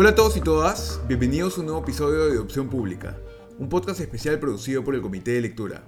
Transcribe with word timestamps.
Hola 0.00 0.10
a 0.10 0.14
todos 0.14 0.36
y 0.36 0.40
todas, 0.40 1.00
bienvenidos 1.08 1.56
a 1.56 1.60
un 1.60 1.66
nuevo 1.66 1.82
episodio 1.82 2.26
de 2.26 2.38
Opción 2.38 2.68
Pública, 2.68 3.18
un 3.58 3.68
podcast 3.68 3.98
especial 3.98 4.38
producido 4.38 4.84
por 4.84 4.94
el 4.94 5.02
Comité 5.02 5.32
de 5.32 5.40
Lectura. 5.40 5.82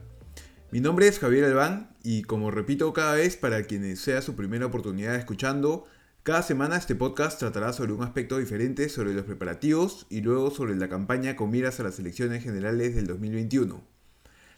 Mi 0.73 0.81
nombre 0.81 1.07
es 1.07 1.21
Javier 1.21 1.45
Albán 1.45 1.95
y 2.03 2.23
como 2.23 2.51
repito 2.51 2.93
cada 2.93 3.15
vez 3.15 3.37
para 3.37 3.63
quienes 3.63 4.01
sea 4.01 4.21
su 4.21 4.35
primera 4.35 4.67
oportunidad 4.67 5.15
escuchando, 5.15 5.85
cada 6.25 6.43
semana 6.43 6.77
este 6.77 6.97
podcast 6.97 7.39
tratará 7.39 7.73
sobre 7.73 7.93
un 7.93 8.03
aspecto 8.03 8.39
diferente 8.39 8.89
sobre 8.89 9.15
los 9.15 9.27
preparativos 9.27 10.09
y 10.11 10.23
luego 10.23 10.51
sobre 10.51 10.75
la 10.75 10.89
campaña 10.89 11.37
con 11.37 11.53
miras 11.53 11.79
a 11.79 11.85
las 11.85 12.01
elecciones 12.01 12.43
generales 12.43 12.97
del 12.97 13.07
2021. 13.07 13.81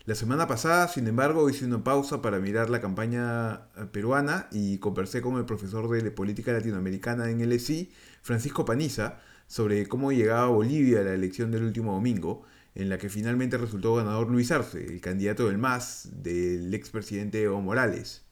La 0.07 0.15
semana 0.15 0.49
pasada, 0.49 0.89
sin 0.89 1.07
embargo, 1.09 1.51
hice 1.51 1.67
una 1.67 1.85
pausa 1.85 2.23
para 2.23 2.39
mirar 2.39 2.71
la 2.71 2.81
campaña 2.81 3.67
eh, 3.77 3.85
peruana 3.93 4.49
y 4.51 4.79
conversé 4.79 5.21
con 5.21 5.37
el 5.37 5.45
profesor 5.45 5.91
de 5.91 6.11
política 6.11 6.55
latinoamericana 6.55 7.29
en 7.29 7.47
LSI, 7.47 7.93
Francisco 8.23 8.65
Paniza, 8.65 9.21
sobre 9.53 9.87
cómo 9.87 10.13
llegaba 10.13 10.47
Bolivia 10.47 11.01
a 11.01 11.03
la 11.03 11.13
elección 11.13 11.51
del 11.51 11.65
último 11.65 11.93
domingo, 11.93 12.43
en 12.75 12.89
la 12.89 12.97
que 12.97 13.11
finalmente 13.11 13.59
resultó 13.59 13.97
ganador 13.97 14.31
Luis 14.31 14.51
Arce, 14.51 14.83
el 14.83 15.03
candidato 15.03 15.47
del 15.47 15.59
MAS 15.59 16.09
del 16.11 16.73
expresidente 16.73 17.43
Evo 17.43 17.61
Morales. 17.61 18.23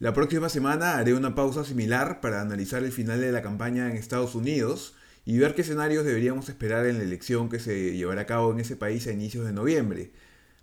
La 0.00 0.12
próxima 0.14 0.48
semana 0.48 0.98
haré 0.98 1.14
una 1.14 1.36
pausa 1.36 1.62
similar 1.64 2.20
para 2.20 2.40
analizar 2.40 2.82
el 2.82 2.90
final 2.90 3.20
de 3.20 3.30
la 3.30 3.40
campaña 3.40 3.88
en 3.88 3.96
Estados 3.96 4.34
Unidos 4.34 4.96
y 5.24 5.38
ver 5.38 5.54
qué 5.54 5.62
escenarios 5.62 6.04
deberíamos 6.04 6.48
esperar 6.48 6.86
en 6.86 6.98
la 6.98 7.04
elección 7.04 7.48
que 7.48 7.60
se 7.60 7.96
llevará 7.96 8.22
a 8.22 8.26
cabo 8.26 8.50
en 8.50 8.58
ese 8.58 8.74
país 8.74 9.06
a 9.06 9.12
inicios 9.12 9.46
de 9.46 9.52
noviembre. 9.52 10.10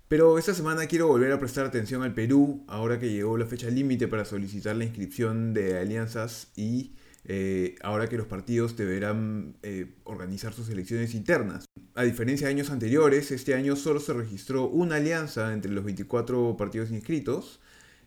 Pero 0.08 0.36
esta 0.36 0.52
semana 0.52 0.84
quiero 0.88 1.08
volver 1.08 1.32
a 1.32 1.38
prestar 1.38 1.64
atención 1.64 2.02
al 2.02 2.12
Perú, 2.12 2.64
ahora 2.68 2.98
que 2.98 3.10
llegó 3.10 3.38
la 3.38 3.46
fecha 3.46 3.70
límite 3.70 4.08
para 4.08 4.26
solicitar 4.26 4.76
la 4.76 4.84
inscripción 4.84 5.54
de 5.54 5.78
alianzas 5.78 6.48
y 6.54 6.92
eh, 7.26 7.76
ahora 7.82 8.08
que 8.08 8.16
los 8.16 8.26
partidos 8.26 8.76
deberán 8.76 9.56
eh, 9.62 9.94
organizar 10.04 10.52
sus 10.52 10.68
elecciones 10.68 11.14
internas. 11.14 11.64
A 11.94 12.02
diferencia 12.02 12.46
de 12.46 12.54
años 12.54 12.70
anteriores, 12.70 13.30
este 13.30 13.54
año 13.54 13.76
solo 13.76 14.00
se 14.00 14.12
registró 14.12 14.68
una 14.68 14.96
alianza 14.96 15.52
entre 15.52 15.72
los 15.72 15.84
24 15.84 16.56
partidos 16.56 16.90
inscritos, 16.90 17.60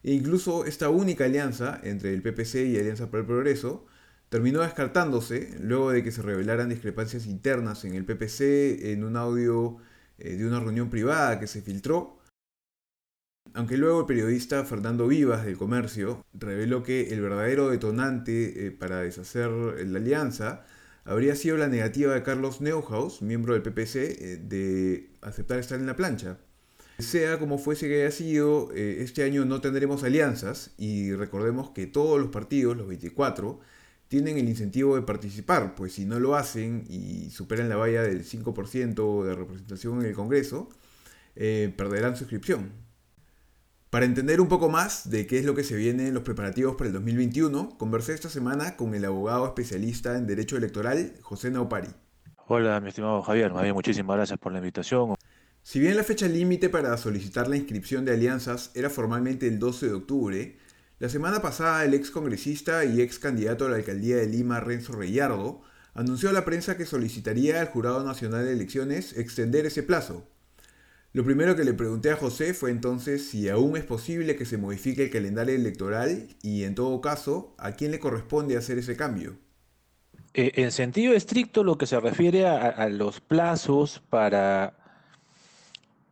e 0.04 0.12
incluso 0.14 0.66
esta 0.66 0.90
única 0.90 1.26
alianza 1.26 1.80
entre 1.84 2.14
el 2.14 2.22
PPC 2.22 2.68
y 2.68 2.78
Alianza 2.78 3.10
para 3.10 3.22
el 3.22 3.28
Progreso 3.28 3.86
terminó 4.30 4.62
descartándose 4.62 5.56
luego 5.60 5.92
de 5.92 6.04
que 6.04 6.12
se 6.12 6.22
revelaran 6.22 6.70
discrepancias 6.70 7.26
internas 7.26 7.86
en 7.86 7.94
el 7.94 8.06
PPC 8.06 8.92
en 8.92 9.04
un 9.04 9.16
audio 9.16 9.78
eh, 10.20 10.36
de 10.36 10.46
una 10.46 10.60
reunión 10.60 10.90
privada 10.90 11.40
que 11.40 11.48
se 11.48 11.62
filtró 11.62 12.17
aunque 13.54 13.78
luego 13.78 14.02
el 14.02 14.06
periodista 14.06 14.64
Fernando 14.66 15.08
Vivas 15.08 15.46
del 15.46 15.58
Comercio 15.58 16.26
reveló 16.34 16.84
que 16.84 17.10
el 17.10 17.22
verdadero 17.22 17.70
detonante 17.70 18.68
eh, 18.68 18.72
para 18.72 19.02
deshacer 19.02 19.50
la 19.50 20.00
alianza 20.00 20.66
habría 21.06 21.36
sido 21.36 21.58
la 21.58 21.68
negativa 21.68 22.14
de 22.14 22.24
Carlos 22.24 22.62
Neuhaus, 22.62 23.22
miembro 23.22 23.54
del 23.54 23.64
PPC, 23.64 23.96
eh, 23.96 24.38
de 24.42 25.10
aceptar 25.22 25.60
estar 25.60 25.80
en 25.80 25.86
la 25.86 25.96
plancha. 25.96 26.38
Sea 27.00 27.40
como 27.40 27.58
fuese 27.58 27.88
que 27.88 28.02
haya 28.02 28.12
sido, 28.12 28.72
eh, 28.74 28.98
este 29.02 29.24
año 29.24 29.46
no 29.46 29.62
tendremos 29.62 30.04
alianzas 30.04 30.72
y 30.78 31.14
recordemos 31.14 31.72
que 31.72 31.88
todos 31.88 32.20
los 32.20 32.30
partidos, 32.30 32.76
los 32.76 32.88
24, 32.88 33.60
tienen 34.08 34.38
el 34.38 34.50
incentivo 34.50 34.96
de 34.96 35.02
participar, 35.02 35.76
pues 35.76 35.94
si 35.94 36.06
no 36.06 36.20
lo 36.20 36.36
hacen 36.36 36.86
y 36.90 37.30
superan 37.30 37.70
la 37.70 37.76
valla 37.76 38.02
del 38.02 38.24
5% 38.24 39.24
de 39.24 39.36
representación 39.36 40.02
en 40.02 40.08
el 40.08 40.14
Congreso, 40.16 40.70
perderán 41.36 42.16
su 42.16 42.24
inscripción. 42.24 42.87
Para 43.90 44.06
entender 44.06 44.42
un 44.42 44.50
poco 44.50 44.68
más 44.68 45.10
de 45.10 45.26
qué 45.28 45.40
es 45.40 45.46
lo 45.46 45.56
que 45.56 45.64
se 45.64 45.78
viene 45.78 46.10
en 46.10 46.14
los 46.14 46.24
preparativos 46.24 46.76
para 46.76 46.90
el 46.90 46.94
2021, 46.94 47.78
conversé 47.78 48.14
esta 48.14 48.30
semana 48.30 48.76
con 48.76 48.94
el 48.94 49.06
abogado 49.06 49.46
especialista 49.46 50.18
en 50.18 50.28
Derecho 50.28 50.58
Electoral, 50.58 51.14
José 51.22 51.52
Naupari. 51.52 51.88
Hola, 52.48 52.82
mi 52.82 52.90
estimado 52.90 53.22
Javier, 53.22 53.54
muchísimas 53.74 54.18
gracias 54.18 54.40
por 54.40 54.52
la 54.52 54.58
invitación. 54.58 55.16
Si 55.64 55.80
bien 55.80 55.96
la 55.96 56.04
fecha 56.04 56.28
límite 56.28 56.68
para 56.68 56.98
solicitar 56.98 57.48
la 57.48 57.56
inscripción 57.56 58.04
de 58.04 58.12
alianzas 58.12 58.72
era 58.76 58.90
formalmente 58.90 59.48
el 59.48 59.58
12 59.58 59.88
de 59.88 59.94
octubre, 59.94 60.58
la 61.00 61.08
semana 61.08 61.42
pasada 61.42 61.86
el 61.86 61.94
ex 61.94 62.12
congresista 62.12 62.84
y 62.84 63.00
ex 63.00 63.20
candidato 63.20 63.68
a 63.68 63.70
la 63.70 63.78
alcaldía 63.78 64.18
de 64.18 64.28
Lima, 64.28 64.60
Renzo 64.60 64.92
Reyardo, 64.94 65.62
anunció 65.94 66.30
a 66.30 66.34
la 66.34 66.44
prensa 66.44 66.76
que 66.76 66.86
solicitaría 66.86 67.62
al 67.62 67.68
Jurado 67.68 68.04
Nacional 68.04 68.44
de 68.44 68.52
Elecciones 68.52 69.18
extender 69.18 69.66
ese 69.66 69.82
plazo, 69.82 70.28
lo 71.18 71.24
primero 71.24 71.56
que 71.56 71.64
le 71.64 71.74
pregunté 71.74 72.12
a 72.12 72.16
José 72.16 72.54
fue 72.54 72.70
entonces 72.70 73.28
si 73.28 73.50
aún 73.50 73.76
es 73.76 73.84
posible 73.84 74.36
que 74.36 74.46
se 74.46 74.60
modifique 74.60 75.06
el 75.06 75.10
calendario 75.10 75.56
electoral 75.56 76.28
y 76.44 76.64
en 76.64 76.76
todo 76.76 77.02
caso, 77.02 77.56
¿a 77.58 77.72
quién 77.72 77.90
le 77.90 78.00
corresponde 78.00 78.56
hacer 78.56 78.78
ese 78.78 78.96
cambio? 78.96 79.36
Eh, 80.36 80.52
en 80.58 80.72
sentido 80.72 81.16
estricto, 81.16 81.64
lo 81.64 81.76
que 81.80 81.88
se 81.88 82.00
refiere 82.00 82.46
a, 82.46 82.88
los 82.90 83.20
plazos 83.20 84.04
para, 84.12 84.78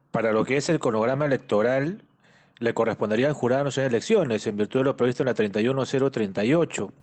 para 0.10 0.32
lo 0.32 0.44
que 0.44 0.58
es 0.58 0.70
el 0.70 0.80
cronograma 0.80 1.28
electoral, 1.28 2.02
le 2.58 2.74
correspondería 2.74 3.28
al 3.28 3.34
Jurado 3.34 3.66
Nacional 3.66 3.92
de 3.92 3.98
Elecciones, 3.98 4.48
en 4.48 4.58
virtud 4.58 4.80
de 4.80 4.86
lo 4.86 4.98
previsto 4.98 5.22
en 5.22 5.28
la 5.28 5.36
31038. 5.36 6.94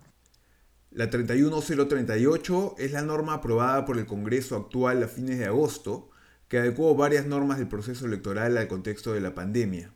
La 0.91 1.09
31038 1.09 2.75
es 2.79 2.91
la 2.91 3.01
norma 3.01 3.35
aprobada 3.35 3.85
por 3.85 3.97
el 3.97 4.05
Congreso 4.05 4.57
actual 4.57 5.01
a 5.03 5.07
fines 5.07 5.39
de 5.39 5.45
agosto 5.45 6.09
que 6.53 6.59
adecuó 6.59 6.93
varias 6.93 7.25
normas 7.25 7.57
del 7.57 7.67
proceso 7.67 8.05
electoral 8.05 8.55
al 8.59 8.67
contexto 8.67 9.11
de 9.11 9.21
la 9.21 9.33
pandemia. 9.33 9.89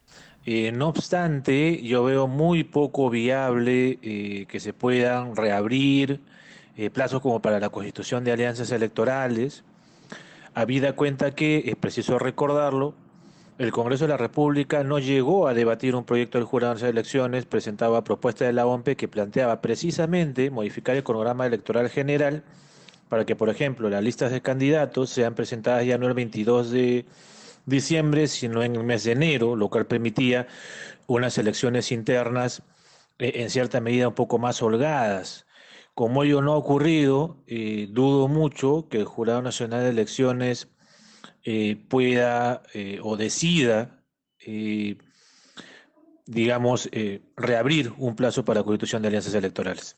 Eh, 0.43 0.71
no 0.71 0.87
obstante, 0.87 1.83
yo 1.83 2.03
veo 2.03 2.25
muy 2.25 2.63
poco 2.63 3.11
viable 3.11 3.99
eh, 4.01 4.47
que 4.49 4.59
se 4.59 4.73
puedan 4.73 5.35
reabrir 5.35 6.19
eh, 6.75 6.89
plazos 6.89 7.21
como 7.21 7.43
para 7.43 7.59
la 7.59 7.69
constitución 7.69 8.23
de 8.23 8.31
alianzas 8.31 8.71
electorales, 8.71 9.65
habida 10.55 10.95
cuenta 10.95 11.35
que, 11.35 11.61
es 11.67 11.75
preciso 11.75 12.17
recordarlo, 12.17 12.95
el 13.59 13.71
Congreso 13.71 14.05
de 14.05 14.09
la 14.09 14.17
República 14.17 14.83
no 14.83 14.97
llegó 14.97 15.47
a 15.47 15.53
debatir 15.53 15.95
un 15.95 16.05
proyecto 16.05 16.39
del 16.39 16.47
Jurado 16.47 16.73
de 16.73 16.89
Elecciones 16.89 17.45
presentado 17.45 17.97
a 17.97 18.03
propuesta 18.03 18.45
de 18.45 18.53
la 18.53 18.65
OMP 18.65 18.95
que 18.95 19.07
planteaba 19.07 19.61
precisamente 19.61 20.49
modificar 20.49 20.95
el 20.95 21.03
cronograma 21.03 21.45
electoral 21.45 21.87
general 21.91 22.43
para 23.09 23.25
que, 23.25 23.35
por 23.35 23.49
ejemplo, 23.49 23.89
las 23.89 24.03
listas 24.03 24.31
de 24.31 24.41
candidatos 24.41 25.09
sean 25.09 25.35
presentadas 25.35 25.85
ya 25.85 25.97
no 25.97 26.07
el 26.07 26.13
22 26.13 26.71
de 26.71 27.05
diciembre, 27.65 28.27
sino 28.27 28.63
en 28.63 28.75
el 28.75 28.83
mes 28.83 29.03
de 29.03 29.11
enero, 29.13 29.55
lo 29.55 29.69
cual 29.69 29.85
permitía 29.85 30.47
unas 31.07 31.37
elecciones 31.37 31.91
internas 31.91 32.63
eh, 33.19 33.33
en 33.35 33.49
cierta 33.49 33.81
medida 33.81 34.07
un 34.09 34.15
poco 34.15 34.39
más 34.39 34.61
holgadas. 34.61 35.45
Como 35.93 36.23
ello 36.23 36.41
no 36.41 36.53
ha 36.53 36.57
ocurrido, 36.57 37.43
eh, 37.47 37.87
dudo 37.89 38.27
mucho 38.27 38.87
que 38.89 38.97
el 38.97 39.05
Jurado 39.05 39.41
Nacional 39.41 39.83
de 39.83 39.89
Elecciones 39.89 40.69
eh, 41.43 41.77
pueda 41.89 42.63
o 43.01 43.17
decida, 43.17 44.03
digamos, 46.25 46.89
reabrir 47.35 47.93
un 47.97 48.15
plazo 48.15 48.45
para 48.45 48.59
la 48.59 48.63
constitución 48.63 49.01
de 49.01 49.07
alianzas 49.07 49.33
electorales. 49.33 49.97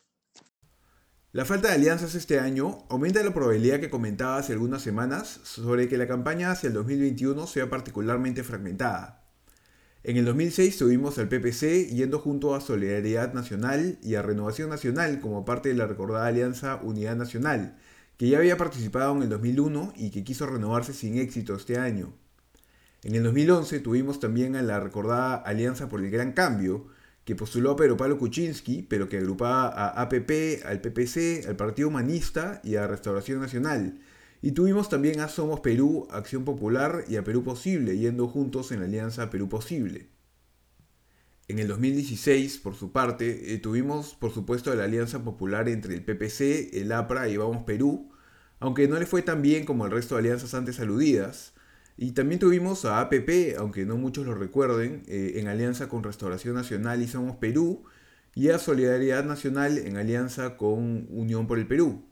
La 1.32 1.46
falta 1.46 1.68
de 1.68 1.76
alianzas 1.76 2.16
este 2.16 2.40
año 2.40 2.80
aumenta 2.90 3.22
la 3.22 3.36
probabilidad 3.36 3.80
que 3.80 3.92
comentaba 3.92 4.38
hace 4.38 4.54
algunas 4.54 4.82
semanas 4.82 5.40
sobre 5.44 5.88
que 5.88 5.96
la 5.96 6.08
campaña 6.08 6.50
hacia 6.50 6.70
el 6.70 6.74
2021 6.74 7.46
sea 7.46 7.70
particularmente 7.70 8.44
fragmentada. 8.44 9.28
En 10.04 10.18
el 10.18 10.26
2006 10.26 10.80
tuvimos 10.80 11.20
al 11.20 11.30
PPC 11.30 11.90
yendo 11.90 12.18
junto 12.18 12.56
a 12.56 12.62
Solidaridad 12.62 13.32
Nacional 13.36 14.00
y 14.02 14.16
a 14.16 14.24
Renovación 14.24 14.72
Nacional 14.72 15.20
como 15.20 15.46
parte 15.46 15.70
de 15.70 15.76
la 15.76 15.86
recordada 15.86 16.26
alianza 16.26 16.80
Unidad 16.82 17.16
Nacional, 17.16 17.78
que 18.18 18.28
ya 18.28 18.40
había 18.40 18.58
participado 18.58 19.16
en 19.16 19.22
el 19.22 19.30
2001 19.30 19.94
y 19.98 20.10
que 20.10 20.24
quiso 20.24 20.48
renovarse 20.48 20.94
sin 20.94 21.20
éxito 21.20 21.54
este 21.54 21.78
año. 21.78 22.12
En 23.04 23.14
el 23.14 23.22
2011 23.22 23.82
tuvimos 23.82 24.20
también 24.20 24.56
a 24.56 24.64
la 24.64 24.80
recordada 24.80 25.36
Alianza 25.36 25.90
por 25.90 26.04
el 26.04 26.10
Gran 26.10 26.32
Cambio, 26.32 26.88
que 27.26 27.36
postuló 27.36 27.72
a 27.72 27.76
Pedro 27.76 27.98
Pablo 27.98 28.18
Kuczynski, 28.18 28.82
pero 28.84 29.08
que 29.08 29.18
agrupaba 29.18 29.68
a 29.68 30.02
APP, 30.02 30.66
al 30.66 30.82
PPC, 30.82 31.48
al 31.48 31.56
Partido 31.56 31.90
Humanista 31.90 32.62
y 32.64 32.76
a 32.76 32.88
Restauración 32.88 33.40
Nacional. 33.40 34.00
Y 34.42 34.54
tuvimos 34.54 34.90
también 34.90 35.20
a 35.20 35.28
Somos 35.28 35.60
Perú, 35.60 36.08
Acción 36.12 36.46
Popular 36.46 37.04
y 37.08 37.18
a 37.18 37.24
Perú 37.24 37.44
Posible, 37.44 37.98
yendo 37.98 38.28
juntos 38.28 38.72
en 38.72 38.80
la 38.80 38.86
alianza 38.86 39.30
Perú 39.30 39.50
Posible. 39.50 40.10
En 41.50 41.58
el 41.58 41.68
2016, 41.68 42.60
por 42.60 42.76
su 42.76 42.92
parte, 42.92 43.54
eh, 43.54 43.58
tuvimos 43.58 44.14
por 44.14 44.32
supuesto 44.32 44.74
la 44.76 44.84
alianza 44.84 45.24
popular 45.24 45.68
entre 45.68 45.96
el 45.96 46.06
PPC, 46.06 46.70
el 46.80 46.92
APRA 46.92 47.28
y 47.28 47.38
Vamos 47.38 47.64
Perú, 47.64 48.12
aunque 48.60 48.88
no 48.88 49.00
le 49.00 49.08
fue 49.08 49.24
tan 49.24 49.42
bien 49.42 49.66
como 49.66 49.86
el 49.86 49.92
resto 49.92 50.16
de 50.16 50.20
alianzas 50.20 50.54
antes 50.54 50.80
aludidas, 50.80 51.54
y 52.02 52.12
también 52.12 52.40
tuvimos 52.40 52.86
a 52.86 53.02
APP, 53.02 53.58
aunque 53.58 53.86
no 53.86 53.98
muchos 53.98 54.26
lo 54.26 54.34
recuerden, 54.34 55.04
eh, 55.10 55.34
en 55.36 55.50
alianza 55.50 55.90
con 55.90 56.02
Restauración 56.02 56.56
Nacional 56.56 57.02
y 57.02 57.10
Somos 57.10 57.36
Perú, 57.36 57.84
y 58.34 58.50
a 58.52 58.58
Solidaridad 58.58 59.26
Nacional 59.26 59.78
en 59.78 59.98
alianza 59.98 60.56
con 60.56 61.08
Unión 61.10 61.46
por 61.46 61.60
el 61.60 61.68
Perú. 61.68 62.06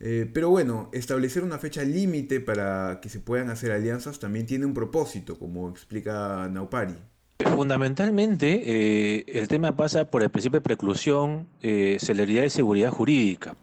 Eh, 0.00 0.28
pero 0.34 0.50
bueno, 0.50 0.90
establecer 0.92 1.44
una 1.44 1.58
fecha 1.58 1.84
límite 1.84 2.40
para 2.40 2.98
que 3.00 3.08
se 3.08 3.20
puedan 3.20 3.48
hacer 3.50 3.70
alianzas 3.70 4.18
también 4.18 4.46
tiene 4.46 4.66
un 4.66 4.74
propósito, 4.74 5.38
como 5.38 5.70
explica 5.70 6.48
Naupari. 6.50 6.96
Fundamentalmente, 7.38 8.62
eh, 8.64 9.24
el 9.28 9.46
tema 9.46 9.76
pasa 9.76 10.10
por 10.10 10.24
el 10.24 10.30
principio 10.30 10.58
de 10.58 10.64
preclusión, 10.64 11.46
celeridad 11.60 12.42
y 12.42 12.50
seguridad 12.50 12.90
jurídica. 12.90 13.54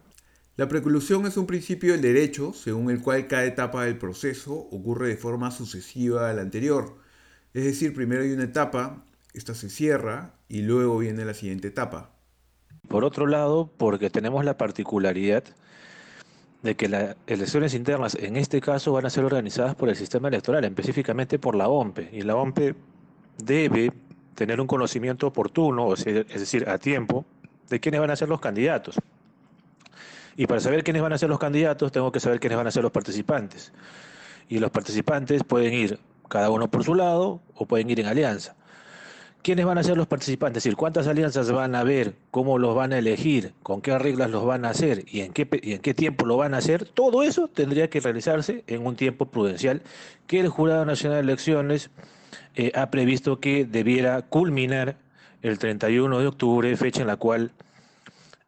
La 0.57 0.67
preclusión 0.67 1.27
es 1.27 1.37
un 1.37 1.45
principio 1.45 1.91
del 1.91 2.01
derecho 2.01 2.51
según 2.51 2.89
el 2.89 2.99
cual 2.99 3.27
cada 3.27 3.45
etapa 3.45 3.85
del 3.85 3.99
proceso 3.99 4.55
ocurre 4.55 5.07
de 5.07 5.15
forma 5.15 5.51
sucesiva 5.51 6.31
a 6.31 6.33
la 6.33 6.41
anterior. 6.41 6.95
Es 7.53 7.63
decir, 7.63 7.93
primero 7.93 8.23
hay 8.23 8.31
una 8.31 8.45
etapa, 8.45 9.05
esta 9.35 9.53
se 9.53 9.69
cierra 9.69 10.33
y 10.49 10.63
luego 10.63 10.97
viene 10.97 11.25
la 11.25 11.35
siguiente 11.35 11.67
etapa. 11.67 12.09
Por 12.87 13.03
otro 13.03 13.27
lado, 13.27 13.71
porque 13.77 14.09
tenemos 14.09 14.43
la 14.43 14.57
particularidad 14.57 15.43
de 16.63 16.75
que 16.75 16.89
las 16.89 17.15
elecciones 17.27 17.75
internas 17.75 18.15
en 18.15 18.35
este 18.35 18.59
caso 18.59 18.93
van 18.93 19.05
a 19.05 19.11
ser 19.11 19.25
organizadas 19.25 19.75
por 19.75 19.89
el 19.89 19.95
sistema 19.95 20.27
electoral, 20.27 20.65
específicamente 20.65 21.37
por 21.37 21.53
la 21.53 21.67
OMPE. 21.67 22.09
Y 22.13 22.21
la 22.23 22.35
OMPE 22.35 22.73
debe 23.43 23.93
tener 24.33 24.59
un 24.59 24.65
conocimiento 24.65 25.27
oportuno, 25.27 25.93
es 25.93 26.03
decir, 26.03 26.67
a 26.67 26.79
tiempo, 26.79 27.27
de 27.69 27.79
quiénes 27.79 28.01
van 28.01 28.09
a 28.09 28.15
ser 28.15 28.27
los 28.27 28.41
candidatos. 28.41 28.97
Y 30.37 30.45
para 30.45 30.61
saber 30.61 30.83
quiénes 30.83 31.01
van 31.01 31.13
a 31.13 31.17
ser 31.17 31.29
los 31.29 31.39
candidatos, 31.39 31.91
tengo 31.91 32.11
que 32.11 32.19
saber 32.19 32.39
quiénes 32.39 32.57
van 32.57 32.67
a 32.67 32.71
ser 32.71 32.83
los 32.83 32.91
participantes. 32.91 33.73
Y 34.47 34.59
los 34.59 34.69
participantes 34.69 35.43
pueden 35.43 35.73
ir 35.73 35.99
cada 36.29 36.51
uno 36.51 36.69
por 36.69 36.83
su 36.83 36.93
lado 36.93 37.41
o 37.55 37.65
pueden 37.65 37.89
ir 37.89 37.99
en 37.99 38.05
alianza. 38.05 38.55
¿Quiénes 39.41 39.65
van 39.65 39.79
a 39.79 39.83
ser 39.83 39.97
los 39.97 40.05
participantes? 40.05 40.57
Es 40.57 40.63
decir, 40.65 40.77
cuántas 40.77 41.07
alianzas 41.07 41.51
van 41.51 41.73
a 41.73 41.79
haber, 41.79 42.13
cómo 42.29 42.59
los 42.59 42.75
van 42.75 42.93
a 42.93 42.99
elegir, 42.99 43.53
con 43.63 43.81
qué 43.81 43.97
reglas 43.97 44.29
los 44.29 44.45
van 44.45 44.63
a 44.65 44.69
hacer 44.69 45.05
y 45.07 45.21
en 45.21 45.33
qué, 45.33 45.93
tiempo 45.95 46.25
lo 46.25 46.37
van 46.37 46.53
a 46.53 46.57
hacer. 46.57 46.85
Todo 46.85 47.23
eso 47.23 47.47
tendría 47.47 47.89
que 47.89 47.99
realizarse 47.99 48.63
en 48.67 48.85
un 48.85 48.95
tiempo 48.95 49.25
prudencial 49.25 49.81
que 50.27 50.39
el 50.39 50.49
Jurado 50.49 50.85
Nacional 50.85 51.17
de 51.17 51.31
Elecciones 51.31 51.89
eh, 52.55 52.71
ha 52.75 52.91
previsto 52.91 53.39
que 53.39 53.65
debiera 53.65 54.21
culminar 54.21 54.97
el 55.41 55.57
31 55.57 56.19
de 56.19 56.27
octubre, 56.27 56.77
fecha 56.77 57.01
en 57.01 57.07
la 57.07 57.15
cual 57.15 57.51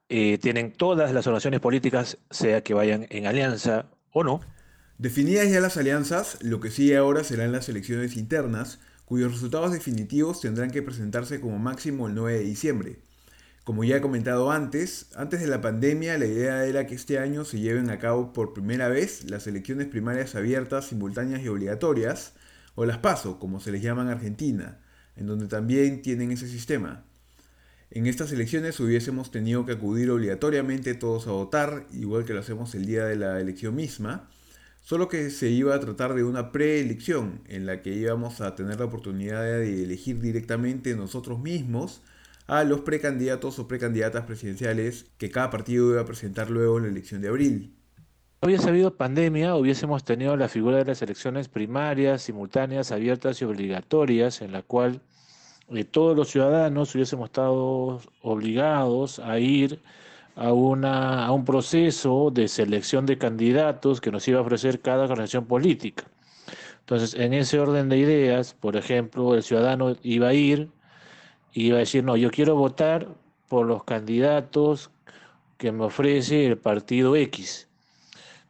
eh, 0.10 0.40
tienen 0.40 0.72
todas 0.72 1.14
las 1.14 1.28
oraciones 1.28 1.60
políticas, 1.60 2.18
sea 2.32 2.62
que 2.62 2.74
vayan 2.74 3.06
en 3.10 3.28
alianza 3.28 3.86
o 4.12 4.24
no. 4.24 4.42
Definidas 4.98 5.50
ya 5.50 5.62
las 5.62 5.78
alianzas, 5.78 6.40
lo 6.42 6.60
que 6.60 6.72
sigue 6.72 6.98
ahora 6.98 7.24
serán 7.24 7.52
las 7.52 7.70
elecciones 7.70 8.18
internas, 8.18 8.80
cuyos 9.06 9.32
resultados 9.32 9.72
definitivos 9.72 10.42
tendrán 10.42 10.72
que 10.72 10.82
presentarse 10.82 11.40
como 11.40 11.58
máximo 11.60 12.08
el 12.08 12.16
9 12.16 12.40
de 12.40 12.44
diciembre. 12.44 13.00
Como 13.64 13.84
ya 13.84 13.98
he 13.98 14.02
comentado 14.02 14.52
antes, 14.52 15.10
antes 15.16 15.42
de 15.42 15.48
la 15.48 15.62
pandemia 15.62 16.18
la 16.18 16.26
idea 16.26 16.66
era 16.66 16.88
que 16.88 16.96
este 16.96 17.20
año 17.20 17.46
se 17.46 17.60
lleven 17.60 17.92
a 17.92 18.00
cabo 18.00 18.34
por 18.34 18.54
primera 18.54 18.88
vez 18.88 19.30
las 19.30 19.46
elecciones 19.46 19.88
primarias 19.88 20.34
abiertas, 20.34 20.88
simultáneas 20.88 21.44
y 21.44 21.50
obligatorias, 21.50 22.34
o 22.74 22.86
las 22.86 22.98
PASO, 22.98 23.40
como 23.40 23.60
se 23.60 23.72
les 23.72 23.84
llama 23.84 24.02
en 24.02 24.10
Argentina, 24.10 24.80
en 25.16 25.28
donde 25.28 25.48
también 25.48 26.02
tienen 26.02 26.32
ese 26.32 26.48
sistema. 26.48 27.06
En 27.92 28.06
estas 28.08 28.32
elecciones 28.32 28.80
hubiésemos 28.80 29.32
tenido 29.32 29.66
que 29.66 29.74
acudir 29.74 30.12
obligatoriamente 30.12 30.94
todos 30.94 31.28
a 31.28 31.32
votar, 31.32 31.88
igual 31.92 32.26
que 32.26 32.34
lo 32.34 32.40
hacemos 32.40 32.76
el 32.76 32.86
día 32.86 33.06
de 33.06 33.16
la 33.16 33.40
elección 33.40 33.76
misma, 33.76 34.30
Solo 34.90 35.08
que 35.08 35.30
se 35.30 35.50
iba 35.50 35.76
a 35.76 35.80
tratar 35.80 36.16
de 36.16 36.24
una 36.24 36.52
preelección 36.52 37.42
en 37.48 37.68
la 37.68 37.84
que 37.84 37.94
íbamos 37.94 38.42
a 38.42 38.56
tener 38.56 38.80
la 38.80 38.86
oportunidad 38.86 39.44
de 39.44 39.84
elegir 39.84 40.20
directamente 40.20 40.96
nosotros 40.96 41.40
mismos 41.40 42.02
a 42.48 42.64
los 42.64 42.82
precandidatos 42.82 43.60
o 43.60 43.68
precandidatas 43.68 44.26
presidenciales 44.26 45.06
que 45.20 45.30
cada 45.30 45.52
partido 45.52 45.92
iba 45.92 46.02
a 46.02 46.06
presentar 46.06 46.50
luego 46.50 46.78
en 46.78 46.86
la 46.86 46.90
elección 46.90 47.22
de 47.22 47.28
abril. 47.28 47.76
Hubiese 48.42 48.70
habido 48.70 48.98
pandemia, 48.98 49.56
hubiésemos 49.56 50.04
tenido 50.04 50.36
la 50.38 50.48
figura 50.48 50.78
de 50.78 50.86
las 50.86 51.04
elecciones 51.04 51.50
primarias, 51.50 52.24
simultáneas, 52.24 52.92
abiertas 52.92 53.40
y 53.44 53.46
obligatorias, 53.46 54.42
en 54.42 54.54
la 54.54 54.64
cual 54.64 55.02
todos 55.92 56.16
los 56.16 56.30
ciudadanos 56.30 56.96
hubiésemos 56.96 57.30
estado 57.30 58.02
obligados 58.22 59.20
a 59.20 59.40
ir 59.40 59.80
a, 60.36 60.54
una, 60.54 61.26
a 61.26 61.32
un 61.32 61.46
proceso 61.46 62.32
de 62.32 62.48
selección 62.48 63.06
de 63.06 63.18
candidatos 63.18 64.02
que 64.02 64.12
nos 64.12 64.28
iba 64.28 64.40
a 64.40 64.42
ofrecer 64.42 64.82
cada 64.82 65.04
organización 65.04 65.46
política. 65.46 66.06
Entonces, 66.80 67.14
en 67.14 67.34
ese 67.34 67.60
orden 67.60 67.88
de 67.90 67.98
ideas, 67.98 68.56
por 68.56 68.76
ejemplo, 68.76 69.36
el 69.36 69.44
ciudadano 69.44 69.96
iba 70.02 70.30
a 70.30 70.34
ir 70.34 70.70
y 71.54 71.68
iba 71.68 71.78
a 71.78 71.80
decir, 71.80 72.04
no, 72.04 72.18
yo 72.18 72.32
quiero 72.32 72.56
votar 72.56 73.08
por 73.48 73.68
los 73.68 73.84
candidatos 73.84 74.90
que 75.58 75.72
me 75.72 75.86
ofrece 75.86 76.48
el 76.48 76.58
partido 76.58 77.16
X. 77.16 77.68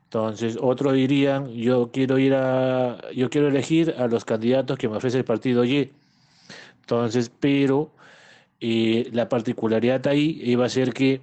Entonces, 0.05 0.57
otros 0.61 0.93
dirían, 0.93 1.49
yo 1.49 1.91
quiero 1.91 2.17
ir 2.17 2.33
a, 2.33 3.11
yo 3.11 3.29
quiero 3.29 3.47
elegir 3.47 3.95
a 3.97 4.07
los 4.07 4.25
candidatos 4.25 4.77
que 4.77 4.87
me 4.87 4.97
ofrece 4.97 5.17
el 5.17 5.25
partido 5.25 5.65
Y. 5.65 5.91
Entonces, 6.89 7.31
pero 7.39 7.91
eh, 8.59 9.09
la 9.13 9.29
particularidad 9.29 10.07
ahí 10.07 10.41
iba 10.43 10.65
a 10.65 10.69
ser 10.69 10.91
que 10.91 11.21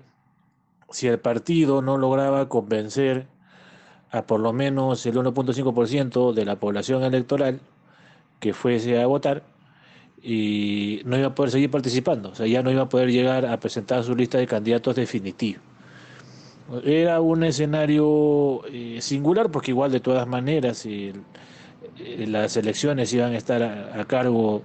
si 0.91 1.09
el 1.09 1.19
partido 1.19 1.83
no 1.83 1.99
lograba 1.99 2.49
convencer 2.49 3.27
a 4.13 4.23
por 4.23 4.39
lo 4.39 4.53
menos 4.53 5.05
el 5.07 5.17
1.5% 5.17 6.33
de 6.33 6.45
la 6.45 6.61
población 6.61 7.03
electoral 7.03 7.59
que 8.39 8.55
fuese 8.55 9.03
a 9.03 9.07
votar, 9.07 9.43
y 10.23 11.03
no 11.05 11.19
iba 11.19 11.29
a 11.29 11.35
poder 11.35 11.51
seguir 11.51 11.71
participando, 11.71 12.31
o 12.31 12.35
sea, 12.37 12.47
ya 12.47 12.63
no 12.63 12.71
iba 12.71 12.83
a 12.83 12.89
poder 12.89 13.11
llegar 13.11 13.45
a 13.45 13.59
presentar 13.59 14.05
su 14.05 14.15
lista 14.15 14.39
de 14.39 14.47
candidatos 14.47 14.95
definitivos. 14.95 15.63
Era 16.85 17.21
un 17.21 17.43
escenario 17.43 18.63
eh, 18.67 18.99
singular 19.01 19.51
porque 19.51 19.73
igual 19.73 19.91
de 19.91 20.01
todas 20.01 20.29
maneras 20.29 20.87
eh, 20.87 21.13
las 21.99 22.57
elecciones 22.57 23.13
iban 23.13 23.33
a 23.33 23.37
estar 23.37 23.63
a, 23.63 24.05
cargo 24.05 24.63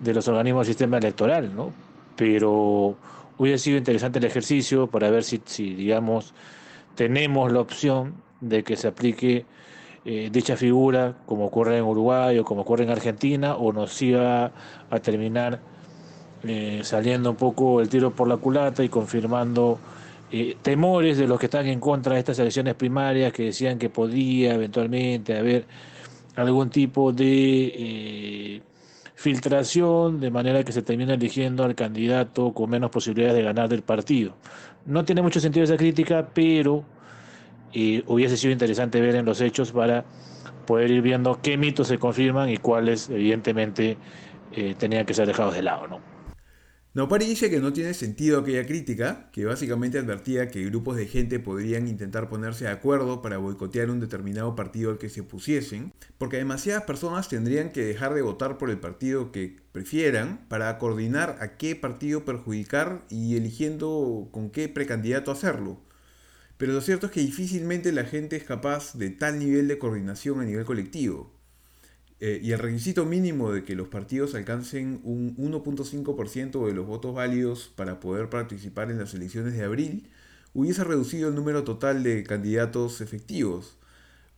de 0.00 0.14
los 0.14 0.28
organismos 0.28 0.66
del 0.66 0.74
sistema 0.74 0.98
electoral, 0.98 1.54
¿no? 1.54 1.72
Pero 2.16 2.96
hubiera 3.38 3.58
sido 3.58 3.78
interesante 3.78 4.18
el 4.18 4.24
ejercicio 4.24 4.86
para 4.86 5.10
ver 5.10 5.24
si, 5.24 5.40
si 5.44 5.74
digamos, 5.74 6.34
tenemos 6.94 7.52
la 7.52 7.60
opción 7.60 8.14
de 8.40 8.62
que 8.62 8.76
se 8.76 8.88
aplique 8.88 9.46
eh, 10.06 10.28
dicha 10.30 10.54
figura 10.56 11.14
como 11.24 11.46
ocurre 11.46 11.78
en 11.78 11.84
Uruguay 11.84 12.38
o 12.38 12.44
como 12.44 12.60
ocurre 12.60 12.84
en 12.84 12.90
Argentina 12.90 13.56
o 13.56 13.72
nos 13.72 14.00
iba 14.02 14.52
a 14.90 15.00
terminar 15.00 15.60
eh, 16.42 16.80
saliendo 16.84 17.30
un 17.30 17.36
poco 17.36 17.80
el 17.80 17.88
tiro 17.88 18.10
por 18.10 18.28
la 18.28 18.36
culata 18.36 18.84
y 18.84 18.90
confirmando 18.90 19.78
eh, 20.30 20.58
temores 20.60 21.16
de 21.16 21.26
los 21.26 21.40
que 21.40 21.46
están 21.46 21.66
en 21.68 21.80
contra 21.80 22.14
de 22.14 22.18
estas 22.18 22.38
elecciones 22.38 22.74
primarias 22.74 23.32
que 23.32 23.44
decían 23.44 23.78
que 23.78 23.88
podía 23.88 24.52
eventualmente 24.52 25.38
haber 25.38 25.64
algún 26.36 26.68
tipo 26.68 27.12
de 27.12 28.60
filtración, 29.14 30.20
de 30.20 30.30
manera 30.30 30.64
que 30.64 30.72
se 30.72 30.82
termina 30.82 31.14
eligiendo 31.14 31.64
al 31.64 31.74
candidato 31.74 32.52
con 32.52 32.70
menos 32.70 32.90
posibilidades 32.90 33.36
de 33.36 33.42
ganar 33.42 33.68
del 33.68 33.82
partido. 33.82 34.36
No 34.86 35.04
tiene 35.04 35.22
mucho 35.22 35.40
sentido 35.40 35.64
esa 35.64 35.76
crítica, 35.76 36.28
pero 36.34 36.84
eh, 37.72 38.02
hubiese 38.06 38.36
sido 38.36 38.52
interesante 38.52 39.00
ver 39.00 39.14
en 39.14 39.24
los 39.24 39.40
hechos 39.40 39.72
para 39.72 40.04
poder 40.66 40.90
ir 40.90 41.02
viendo 41.02 41.40
qué 41.42 41.56
mitos 41.56 41.88
se 41.88 41.98
confirman 41.98 42.50
y 42.50 42.56
cuáles, 42.56 43.08
evidentemente, 43.08 43.96
eh, 44.52 44.74
tenían 44.78 45.06
que 45.06 45.14
ser 45.14 45.26
dejados 45.26 45.54
de 45.54 45.62
lado, 45.62 45.86
¿no? 45.86 46.13
Naupari 46.94 47.26
dice 47.26 47.50
que 47.50 47.58
no 47.58 47.72
tiene 47.72 47.92
sentido 47.92 48.38
aquella 48.38 48.64
crítica, 48.66 49.28
que 49.32 49.44
básicamente 49.44 49.98
advertía 49.98 50.46
que 50.48 50.64
grupos 50.64 50.96
de 50.96 51.08
gente 51.08 51.40
podrían 51.40 51.88
intentar 51.88 52.28
ponerse 52.28 52.66
de 52.66 52.70
acuerdo 52.70 53.20
para 53.20 53.38
boicotear 53.38 53.90
un 53.90 53.98
determinado 53.98 54.54
partido 54.54 54.92
al 54.92 54.98
que 54.98 55.08
se 55.08 55.22
opusiesen, 55.22 55.92
porque 56.18 56.36
demasiadas 56.36 56.84
personas 56.84 57.28
tendrían 57.28 57.72
que 57.72 57.84
dejar 57.84 58.14
de 58.14 58.22
votar 58.22 58.58
por 58.58 58.70
el 58.70 58.78
partido 58.78 59.32
que 59.32 59.56
prefieran 59.72 60.46
para 60.48 60.78
coordinar 60.78 61.36
a 61.40 61.56
qué 61.56 61.74
partido 61.74 62.24
perjudicar 62.24 63.04
y 63.10 63.36
eligiendo 63.36 64.28
con 64.30 64.50
qué 64.50 64.68
precandidato 64.68 65.32
hacerlo. 65.32 65.80
Pero 66.58 66.74
lo 66.74 66.80
cierto 66.80 67.06
es 67.06 67.12
que 67.12 67.22
difícilmente 67.22 67.90
la 67.90 68.04
gente 68.04 68.36
es 68.36 68.44
capaz 68.44 68.94
de 68.94 69.10
tal 69.10 69.40
nivel 69.40 69.66
de 69.66 69.78
coordinación 69.78 70.40
a 70.40 70.44
nivel 70.44 70.64
colectivo. 70.64 71.33
Eh, 72.20 72.40
y 72.42 72.52
el 72.52 72.58
requisito 72.58 73.04
mínimo 73.04 73.52
de 73.52 73.64
que 73.64 73.74
los 73.74 73.88
partidos 73.88 74.34
alcancen 74.34 75.00
un 75.04 75.36
1.5% 75.36 76.66
de 76.66 76.72
los 76.72 76.86
votos 76.86 77.14
válidos 77.14 77.72
para 77.74 78.00
poder 78.00 78.30
participar 78.30 78.90
en 78.90 78.98
las 78.98 79.14
elecciones 79.14 79.54
de 79.54 79.64
abril 79.64 80.08
hubiese 80.54 80.84
reducido 80.84 81.28
el 81.28 81.34
número 81.34 81.64
total 81.64 82.02
de 82.02 82.22
candidatos 82.24 83.00
efectivos. 83.00 83.76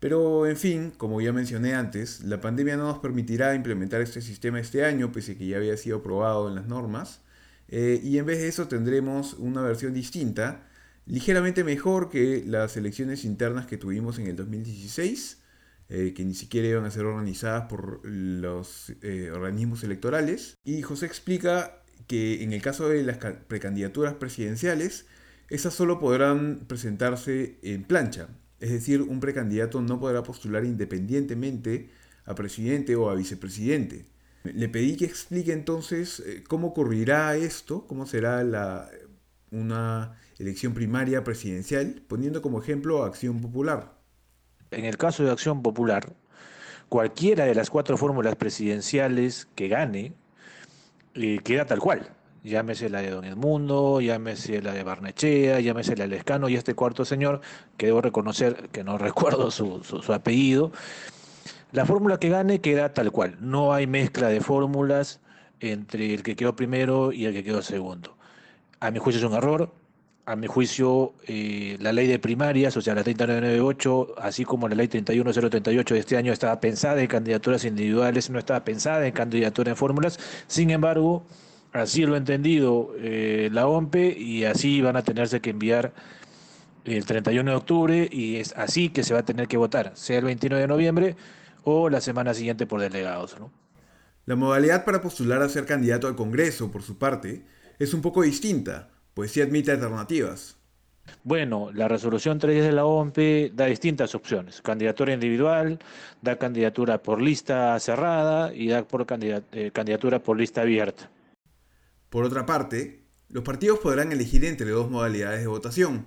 Pero, 0.00 0.47
en 0.47 0.56
fin, 0.56 0.92
como 0.97 1.21
ya 1.21 1.33
mencioné 1.33 1.75
antes, 1.75 2.23
la 2.25 2.40
pandemia 2.40 2.76
no 2.76 2.85
nos 2.85 2.99
permitirá 2.99 3.54
implementar 3.54 4.00
este 4.02 4.21
sistema 4.21 4.61
este 4.61 4.85
año, 4.85 5.12
pese 5.12 5.33
a 5.33 5.38
que 5.38 5.47
ya 5.47 5.56
había 5.59 5.76
sido 5.76 5.99
aprobado 5.99 6.49
en 6.49 6.54
las 6.54 6.66
normas, 6.66 7.21
eh, 7.68 8.00
y 8.02 8.18
en 8.18 8.26
vez 8.26 8.38
de 8.38 8.49
eso 8.49 8.68
tendremos 8.68 9.35
una 9.35 9.62
versión 9.62 9.95
distinta, 9.95 10.66
ligeramente 11.06 11.64
mejor 11.64 12.11
que 12.11 12.45
las 12.47 12.76
elecciones 12.76 13.25
internas 13.25 13.66
que 13.66 13.78
tuvimos 13.78 14.18
en 14.18 14.26
el 14.26 14.37
2016, 14.37 15.38
eh, 15.88 16.14
que 16.16 16.25
ni 16.25 16.35
siquiera 16.35 16.69
iban 16.69 16.85
a 16.85 16.90
ser 16.90 17.05
organizadas 17.05 17.69
por 17.69 18.00
los 18.05 18.93
eh, 19.02 19.31
organismos 19.33 19.85
electorales. 19.85 20.57
Y 20.64 20.83
José 20.83 21.07
explica 21.07 21.83
que 22.07 22.43
en 22.43 22.52
el 22.52 22.62
caso 22.62 22.88
de 22.88 23.02
las 23.02 23.19
precandidaturas 23.19 24.14
presidenciales, 24.14 25.07
esas 25.49 25.75
solo 25.75 25.99
podrán 25.99 26.64
presentarse 26.66 27.59
en 27.62 27.85
plancha. 27.85 28.28
Es 28.59 28.71
decir, 28.71 29.02
un 29.02 29.21
precandidato 29.21 29.81
no 29.81 30.00
podrá 30.00 30.23
postular 30.23 30.64
independientemente 30.64 31.90
a 32.25 32.35
presidente 32.35 32.97
o 32.97 33.11
a 33.11 33.14
vicepresidente. 33.14 34.07
Le 34.45 34.69
pedí 34.69 34.97
que 34.97 35.05
explique 35.05 35.52
entonces 35.52 36.21
eh, 36.21 36.45
cómo 36.47 36.69
ocurrirá 36.69 37.37
esto, 37.37 37.87
cómo 37.87 38.07
será 38.07 38.43
la 38.45 38.88
una 39.50 40.19
elección 40.38 40.75
primaria 40.75 41.25
presidencial, 41.25 42.02
poniendo 42.09 42.43
como 42.43 42.61
ejemplo 42.61 43.02
a 43.02 43.07
Acción 43.07 43.40
Popular. 43.40 43.96
En 44.71 44.85
el 44.85 44.97
caso 44.97 45.25
de 45.25 45.31
Acción 45.31 45.63
Popular, 45.63 46.13
cualquiera 46.89 47.45
de 47.45 47.55
las 47.55 47.71
cuatro 47.71 47.97
fórmulas 47.97 48.37
presidenciales 48.37 49.49
que 49.55 49.69
gane 49.69 50.13
eh, 51.15 51.39
queda 51.43 51.67
tal 51.67 51.81
cual. 51.81 52.11
Llámese 52.45 52.89
la 52.89 53.03
de 53.03 53.11
Don 53.11 53.25
Edmundo, 53.25 54.01
llámese 54.01 54.63
la 54.63 54.73
de 54.73 54.85
Barnechea, 54.85 55.59
llámese 55.59 55.97
la 55.97 56.05
de 56.05 56.11
Lescano 56.11 56.49
y 56.49 56.55
este 56.55 56.75
cuarto 56.75 57.05
señor, 57.05 57.41
que 57.77 57.87
debo 57.87 58.01
reconocer 58.01 58.69
que 58.71 58.85
no 58.85 58.99
recuerdo 58.99 59.51
su, 59.51 59.83
su 59.83 60.13
apellido. 60.13 60.71
La 61.73 61.85
fórmula 61.85 62.19
que 62.19 62.29
gane 62.29 62.61
queda 62.61 62.95
tal 62.95 63.11
cual. 63.11 63.37
No 63.41 63.73
hay 63.73 63.87
mezcla 63.87 64.29
de 64.29 64.41
fórmulas 64.41 65.21
entre 65.61 66.15
el 66.15 66.23
que 66.23 66.37
quedó 66.37 66.55
primero 66.55 67.13
y 67.13 67.25
el 67.25 67.33
que 67.33 67.43
quedó 67.43 67.63
segundo. 67.63 68.17
A 68.79 68.91
mi 68.91 68.99
juicio 68.99 69.21
es 69.21 69.27
un 69.27 69.37
error. 69.37 69.73
A 70.26 70.35
mi 70.35 70.49
juicio, 70.49 71.14
eh, 71.28 71.76
la 71.80 71.92
ley 71.92 72.09
de 72.09 72.18
primarias, 72.18 72.76
o 72.76 72.80
sea, 72.80 72.95
la 72.95 73.04
3998, 73.04 74.16
así 74.18 74.45
como 74.45 74.68
la 74.68 74.75
ley 74.75 74.88
31038 74.88 75.95
de 75.95 76.00
este 76.00 76.16
año, 76.16 76.33
estaba 76.33 76.61
pensada 76.61 77.00
en 77.00 77.06
candidaturas 77.06 77.64
individuales, 77.64 78.28
no 78.28 78.38
estaba 78.38 78.64
pensada 78.64 79.06
en 79.06 79.12
candidaturas 79.12 79.71
en 79.71 79.76
fórmulas. 79.76 80.18
Sin 80.49 80.71
embargo, 80.71 81.25
así 81.73 82.04
lo 82.04 82.14
ha 82.14 82.18
entendido 82.18 82.92
eh, 82.99 83.50
la 83.52 83.68
OMPE 83.68 84.18
y 84.18 84.45
así 84.45 84.80
van 84.80 84.97
a 84.97 85.02
tenerse 85.02 85.40
que 85.40 85.50
enviar 85.50 85.95
el 86.85 87.04
31 87.04 87.50
de 87.50 87.56
octubre 87.56 88.09
y 88.11 88.37
es 88.37 88.52
así 88.56 88.88
que 88.88 89.02
se 89.02 89.14
va 89.14 89.21
a 89.21 89.25
tener 89.25 89.49
que 89.49 89.56
votar, 89.56 89.92
sea 89.95 90.18
el 90.18 90.25
29 90.25 90.62
de 90.62 90.68
noviembre 90.68 91.16
o 91.64 91.88
la 91.88 92.00
semana 92.00 92.35
siguiente 92.35 92.66
por 92.66 92.80
delegados. 92.80 93.37
La 94.25 94.37
modalidad 94.37 94.85
para 94.85 95.00
postular 95.00 95.42
a 95.42 95.49
ser 95.49 95.66
candidato 95.66 96.06
al 96.09 96.16
Congreso, 96.16 96.71
por 96.71 96.83
su 96.83 96.99
parte, 96.99 97.45
es 97.78 97.92
un 97.95 98.02
poco 98.02 98.23
distinta, 98.23 98.90
pues 99.17 99.33
sí 99.33 99.41
admite 99.41 99.73
alternativas. 99.73 100.59
Bueno, 101.25 101.71
la 101.73 101.89
resolución 101.89 102.39
3 102.39 102.63
de 102.63 102.73
la 102.73 102.85
OMP 102.85 103.51
da 103.55 103.65
distintas 103.65 104.15
opciones. 104.15 104.61
Candidatura 104.61 105.15
individual, 105.15 105.79
da 106.21 106.37
candidatura 106.37 107.03
por 107.03 107.23
lista 107.23 107.81
cerrada 107.81 108.53
y 108.53 108.69
da 108.69 108.87
por 108.87 109.07
eh, 109.09 109.71
candidatura 109.73 110.19
por 110.19 110.37
lista 110.37 110.61
abierta. 110.61 111.09
Por 112.11 112.25
otra 112.25 112.45
parte, 112.45 113.05
los 113.31 113.43
partidos 113.43 113.79
podrán 113.79 114.13
elegir 114.13 114.45
entre 114.45 114.69
dos 114.69 114.91
modalidades 114.91 115.41
de 115.41 115.47
votación. 115.47 116.05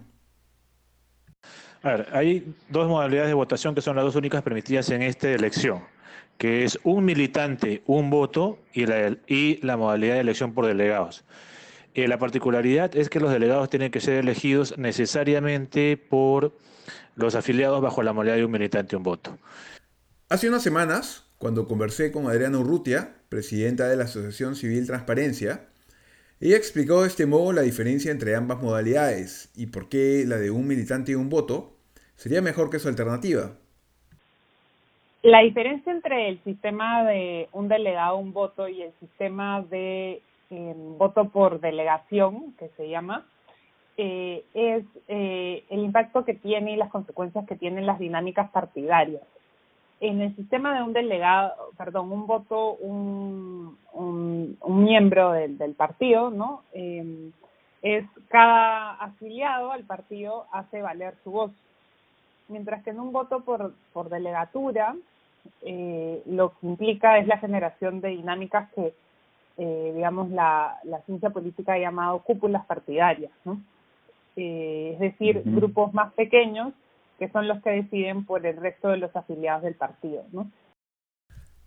A 1.82 1.90
ver, 1.90 2.08
hay 2.12 2.54
dos 2.70 2.88
modalidades 2.88 3.30
de 3.30 3.34
votación 3.34 3.74
que 3.74 3.82
son 3.82 3.96
las 3.96 4.06
dos 4.06 4.16
únicas 4.18 4.44
permitidas 4.44 4.88
en 4.92 5.02
esta 5.02 5.32
elección 5.32 5.82
que 6.38 6.64
es 6.64 6.80
un 6.84 7.04
militante, 7.04 7.84
un 7.86 8.10
voto 8.10 8.60
y 8.72 8.86
la, 8.86 9.18
y 9.28 9.60
la 9.62 9.76
modalidad 9.76 10.14
de 10.14 10.22
elección 10.22 10.54
por 10.54 10.66
delegados. 10.66 11.26
Eh, 12.00 12.08
la 12.08 12.18
particularidad 12.18 12.96
es 12.96 13.10
que 13.10 13.20
los 13.20 13.30
delegados 13.30 13.70
tienen 13.70 13.92
que 13.92 14.00
ser 14.00 14.20
elegidos 14.20 14.78
necesariamente 14.78 15.98
por 15.98 16.54
los 17.16 17.36
afiliados 17.36 17.82
bajo 17.82 18.04
la 18.04 18.14
modalidad 18.14 18.38
de 18.38 18.46
un 18.46 18.52
militante, 18.52 18.96
un 18.96 19.04
voto. 19.04 19.38
Hace 20.30 20.48
unas 20.48 20.64
semanas, 20.64 21.30
cuando 21.38 21.68
conversé 21.68 22.14
con 22.14 22.28
Adriana 22.28 22.58
Urrutia, 22.58 23.16
presidenta 23.28 23.90
de 23.90 23.98
la 23.98 24.06
Asociación 24.06 24.56
Civil 24.56 24.88
Transparencia, 24.88 25.66
ella 26.40 26.56
explicó 26.56 27.02
de 27.02 27.10
este 27.10 27.26
modo 27.26 27.52
la 27.52 27.64
diferencia 27.64 28.12
entre 28.12 28.34
ambas 28.34 28.62
modalidades 28.62 29.52
y 29.54 29.66
por 29.66 29.90
qué 29.90 30.24
la 30.26 30.38
de 30.38 30.52
un 30.52 30.68
militante 30.68 31.12
y 31.12 31.16
un 31.16 31.28
voto 31.28 31.76
sería 32.16 32.42
mejor 32.42 32.70
que 32.70 32.80
su 32.80 32.88
alternativa. 32.88 33.58
La 35.22 35.42
diferencia 35.42 35.92
entre 35.92 36.30
el 36.30 36.42
sistema 36.46 37.04
de 37.04 37.50
un 37.52 37.68
delegado, 37.68 38.16
un 38.16 38.32
voto 38.32 38.70
y 38.70 38.84
el 38.84 38.94
sistema 39.02 39.64
de 39.64 40.22
em, 40.50 40.98
voto 40.98 41.30
por 41.30 41.60
delegación, 41.60 42.54
que 42.58 42.70
se 42.70 42.90
llama, 42.90 43.26
eh, 43.98 44.46
es 44.54 44.86
eh, 45.08 45.64
el 45.70 45.80
impacto 45.80 46.26
que 46.26 46.34
tiene 46.34 46.74
y 46.74 46.78
las 46.78 46.90
consecuencias 46.90 47.46
que 47.46 47.56
tienen 47.56 47.86
las 47.86 48.00
dinámicas 48.00 48.50
partidarias. 48.52 49.22
En 50.00 50.22
el 50.22 50.36
sistema 50.36 50.76
de 50.76 50.84
un 50.84 50.94
delegado, 50.94 51.54
perdón, 51.78 52.12
un 52.12 52.26
voto, 52.26 52.74
un, 52.76 53.78
un, 53.94 54.58
miembro 54.84 55.34
del, 55.34 55.74
partido, 55.76 56.30
¿no? 56.30 56.64
Em, 56.74 57.32
es 57.82 58.06
cada 58.30 58.94
afiliado 58.94 59.72
al 59.72 59.84
partido 59.84 60.46
hace 60.52 60.82
valer 60.82 61.16
su 61.24 61.32
voz 61.32 61.52
mientras 62.50 62.84
que 62.84 62.90
en 62.90 63.00
un 63.00 63.14
voto 63.14 63.42
por, 63.42 63.74
por 63.94 64.10
delegatura 64.10 64.96
eh, 65.62 66.22
lo 66.26 66.52
que 66.52 66.68
implica 66.68 67.18
es 67.18 67.28
la 67.28 67.38
generación 67.38 68.02
de 68.02 68.10
dinámicas 68.10 68.70
que, 68.74 68.94
eh, 69.60 69.92
digamos, 69.94 70.30
la, 70.32 70.80
la 70.86 71.02
ciencia 71.02 71.30
política 71.30 71.74
ha 71.74 71.80
llamado 71.80 72.24
cúpulas 72.24 72.66
partidarias, 72.66 73.32
¿no? 73.44 73.62
Eh, 74.36 74.94
es 74.94 75.00
decir, 75.00 75.42
grupos 75.46 75.94
más 75.94 76.14
pequeños 76.14 76.74
que 77.18 77.30
son 77.30 77.48
los 77.48 77.62
que 77.62 77.72
deciden 77.72 78.26
por 78.26 78.46
el 78.46 78.56
resto 78.56 78.88
de 78.88 78.98
los 78.98 79.14
afiliados 79.14 79.64
del 79.64 79.76
partido, 79.76 80.24
¿no? 80.32 80.50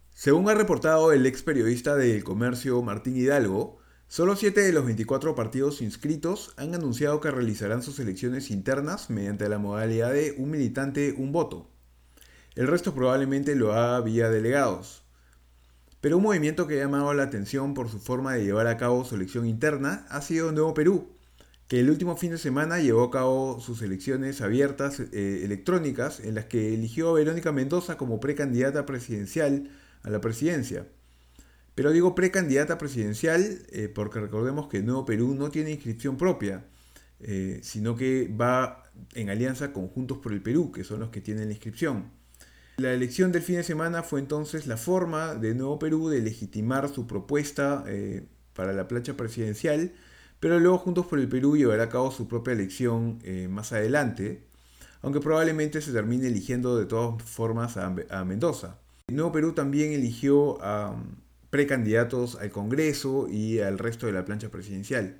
Según 0.08 0.48
ha 0.48 0.54
reportado 0.54 1.12
el 1.12 1.26
ex 1.26 1.42
periodista 1.42 1.94
del 1.94 2.24
comercio 2.24 2.82
Martín 2.82 3.16
Hidalgo, 3.16 3.82
Solo 4.12 4.36
7 4.36 4.60
de 4.60 4.74
los 4.74 4.84
24 4.84 5.34
partidos 5.34 5.80
inscritos 5.80 6.52
han 6.58 6.74
anunciado 6.74 7.18
que 7.22 7.30
realizarán 7.30 7.82
sus 7.82 7.98
elecciones 7.98 8.50
internas 8.50 9.08
mediante 9.08 9.48
la 9.48 9.56
modalidad 9.56 10.12
de 10.12 10.34
un 10.36 10.50
militante, 10.50 11.14
un 11.16 11.32
voto. 11.32 11.70
El 12.54 12.66
resto 12.66 12.94
probablemente 12.94 13.56
lo 13.56 13.72
haga 13.72 14.02
vía 14.02 14.28
delegados. 14.28 15.01
Pero 16.02 16.16
un 16.16 16.24
movimiento 16.24 16.66
que 16.66 16.74
ha 16.74 16.84
llamado 16.84 17.14
la 17.14 17.22
atención 17.22 17.74
por 17.74 17.88
su 17.88 18.00
forma 18.00 18.34
de 18.34 18.42
llevar 18.42 18.66
a 18.66 18.76
cabo 18.76 19.04
su 19.04 19.14
elección 19.14 19.46
interna 19.46 20.04
ha 20.10 20.20
sido 20.20 20.50
Nuevo 20.50 20.74
Perú, 20.74 21.12
que 21.68 21.78
el 21.78 21.88
último 21.88 22.16
fin 22.16 22.32
de 22.32 22.38
semana 22.38 22.80
llevó 22.80 23.04
a 23.04 23.10
cabo 23.12 23.60
sus 23.60 23.82
elecciones 23.82 24.40
abiertas 24.40 24.98
eh, 24.98 25.42
electrónicas 25.44 26.18
en 26.18 26.34
las 26.34 26.46
que 26.46 26.74
eligió 26.74 27.10
a 27.10 27.12
Verónica 27.12 27.52
Mendoza 27.52 27.96
como 27.96 28.18
precandidata 28.18 28.84
presidencial 28.84 29.70
a 30.02 30.10
la 30.10 30.20
presidencia. 30.20 30.88
Pero 31.76 31.92
digo 31.92 32.16
precandidata 32.16 32.78
presidencial 32.78 33.60
eh, 33.70 33.88
porque 33.88 34.18
recordemos 34.18 34.66
que 34.66 34.82
Nuevo 34.82 35.04
Perú 35.04 35.36
no 35.36 35.50
tiene 35.52 35.70
inscripción 35.70 36.16
propia, 36.16 36.64
eh, 37.20 37.60
sino 37.62 37.94
que 37.94 38.26
va 38.28 38.90
en 39.14 39.30
alianza 39.30 39.72
con 39.72 39.86
Juntos 39.86 40.18
por 40.18 40.32
el 40.32 40.42
Perú, 40.42 40.72
que 40.72 40.82
son 40.82 40.98
los 40.98 41.10
que 41.10 41.20
tienen 41.20 41.44
la 41.44 41.52
inscripción. 41.52 42.21
La 42.76 42.92
elección 42.92 43.32
del 43.32 43.42
fin 43.42 43.56
de 43.56 43.62
semana 43.62 44.02
fue 44.02 44.20
entonces 44.20 44.66
la 44.66 44.76
forma 44.76 45.34
de 45.34 45.54
Nuevo 45.54 45.78
Perú 45.78 46.08
de 46.08 46.20
legitimar 46.20 46.88
su 46.88 47.06
propuesta 47.06 47.84
eh, 47.86 48.24
para 48.54 48.72
la 48.72 48.88
plancha 48.88 49.14
presidencial, 49.14 49.92
pero 50.40 50.58
luego 50.58 50.78
Juntos 50.78 51.06
por 51.06 51.18
el 51.18 51.28
Perú 51.28 51.56
llevará 51.56 51.84
a 51.84 51.88
cabo 51.88 52.10
su 52.10 52.26
propia 52.28 52.52
elección 52.52 53.20
más 53.48 53.72
adelante, 53.72 54.42
aunque 55.02 55.20
probablemente 55.20 55.80
se 55.80 55.92
termine 55.92 56.26
eligiendo 56.26 56.76
de 56.76 56.86
todas 56.86 57.22
formas 57.22 57.76
a, 57.76 57.94
a 58.10 58.24
Mendoza. 58.24 58.78
Nuevo 59.08 59.30
Perú 59.30 59.52
también 59.52 59.92
eligió 59.92 60.58
a 60.62 60.96
precandidatos 61.52 62.36
al 62.36 62.50
Congreso 62.50 63.28
y 63.28 63.60
al 63.60 63.78
resto 63.78 64.06
de 64.06 64.12
la 64.12 64.24
plancha 64.24 64.48
presidencial? 64.48 65.18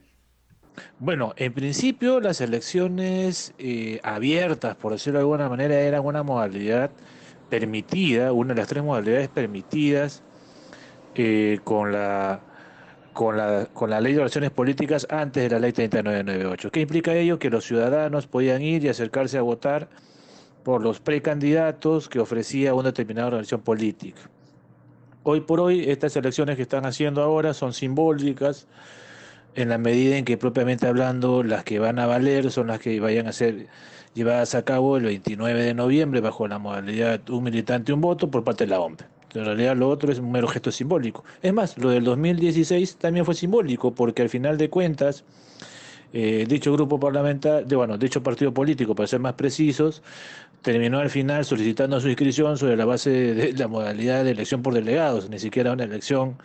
Bueno, 0.98 1.34
en 1.36 1.52
principio 1.52 2.20
las 2.20 2.40
elecciones 2.40 3.52
eh, 3.58 4.00
abiertas, 4.02 4.74
por 4.76 4.92
decirlo 4.92 5.18
de 5.18 5.24
alguna 5.24 5.50
manera, 5.50 5.78
eran 5.78 6.06
una 6.06 6.22
modalidad 6.22 6.90
permitida, 7.52 8.32
una 8.32 8.54
de 8.54 8.60
las 8.62 8.68
tres 8.68 8.82
modalidades 8.82 9.28
permitidas 9.28 10.22
eh, 11.14 11.60
con 11.62 11.92
la 11.92 12.40
con 13.12 13.36
la, 13.36 13.66
con 13.74 13.90
la 13.90 14.00
ley 14.00 14.14
de 14.14 14.20
relaciones 14.20 14.50
políticas 14.50 15.06
antes 15.10 15.42
de 15.42 15.50
la 15.50 15.58
ley 15.58 15.72
3998. 15.72 16.70
¿Qué 16.70 16.80
implica 16.80 17.12
ello? 17.12 17.38
Que 17.38 17.50
los 17.50 17.66
ciudadanos 17.66 18.26
podían 18.26 18.62
ir 18.62 18.82
y 18.82 18.88
acercarse 18.88 19.36
a 19.36 19.42
votar 19.42 19.90
por 20.64 20.80
los 20.80 21.00
precandidatos 21.00 22.08
que 22.08 22.20
ofrecía 22.20 22.72
una 22.72 22.84
determinada 22.84 23.26
organización 23.26 23.60
política. 23.60 24.22
Hoy 25.22 25.42
por 25.42 25.60
hoy 25.60 25.90
estas 25.90 26.16
elecciones 26.16 26.56
que 26.56 26.62
están 26.62 26.86
haciendo 26.86 27.22
ahora 27.22 27.52
son 27.52 27.74
simbólicas 27.74 28.66
en 29.54 29.68
la 29.68 29.76
medida 29.76 30.16
en 30.16 30.24
que 30.24 30.38
propiamente 30.38 30.86
hablando 30.86 31.42
las 31.42 31.64
que 31.64 31.78
van 31.78 31.98
a 31.98 32.06
valer 32.06 32.50
son 32.50 32.68
las 32.68 32.78
que 32.78 32.98
vayan 32.98 33.26
a 33.26 33.32
ser 33.32 33.66
llevadas 34.14 34.54
a 34.54 34.64
cabo 34.64 34.96
el 34.96 35.04
29 35.04 35.62
de 35.62 35.74
noviembre 35.74 36.20
bajo 36.20 36.46
la 36.48 36.58
modalidad 36.58 37.28
un 37.30 37.44
militante 37.44 37.92
un 37.92 38.00
voto 38.00 38.30
por 38.30 38.44
parte 38.44 38.64
de 38.64 38.70
la 38.70 38.80
OMP. 38.80 39.02
En 39.34 39.44
realidad 39.44 39.76
lo 39.76 39.88
otro 39.88 40.12
es 40.12 40.18
un 40.18 40.30
mero 40.30 40.46
gesto 40.46 40.70
simbólico. 40.70 41.24
Es 41.40 41.52
más, 41.52 41.78
lo 41.78 41.88
del 41.90 42.04
2016 42.04 42.96
también 42.96 43.24
fue 43.24 43.34
simbólico 43.34 43.94
porque 43.94 44.22
al 44.22 44.28
final 44.28 44.58
de 44.58 44.68
cuentas 44.68 45.24
eh, 46.12 46.44
dicho 46.46 46.72
grupo 46.72 47.00
parlamentario, 47.00 47.78
bueno, 47.78 47.96
dicho 47.96 48.22
partido 48.22 48.52
político, 48.52 48.94
para 48.94 49.06
ser 49.06 49.20
más 49.20 49.32
precisos, 49.32 50.02
terminó 50.60 50.98
al 50.98 51.08
final 51.08 51.44
solicitando 51.46 51.98
su 52.00 52.08
inscripción 52.08 52.58
sobre 52.58 52.76
la 52.76 52.84
base 52.84 53.10
de 53.10 53.52
la 53.54 53.66
modalidad 53.66 54.22
de 54.22 54.32
elección 54.32 54.62
por 54.62 54.74
delegados, 54.74 55.30
ni 55.30 55.38
siquiera 55.38 55.72
una 55.72 55.84
elección 55.84 56.36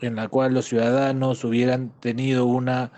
en 0.00 0.16
la 0.16 0.28
cual 0.28 0.52
los 0.52 0.66
ciudadanos 0.66 1.44
hubieran 1.44 1.92
tenido 2.00 2.44
una 2.44 2.92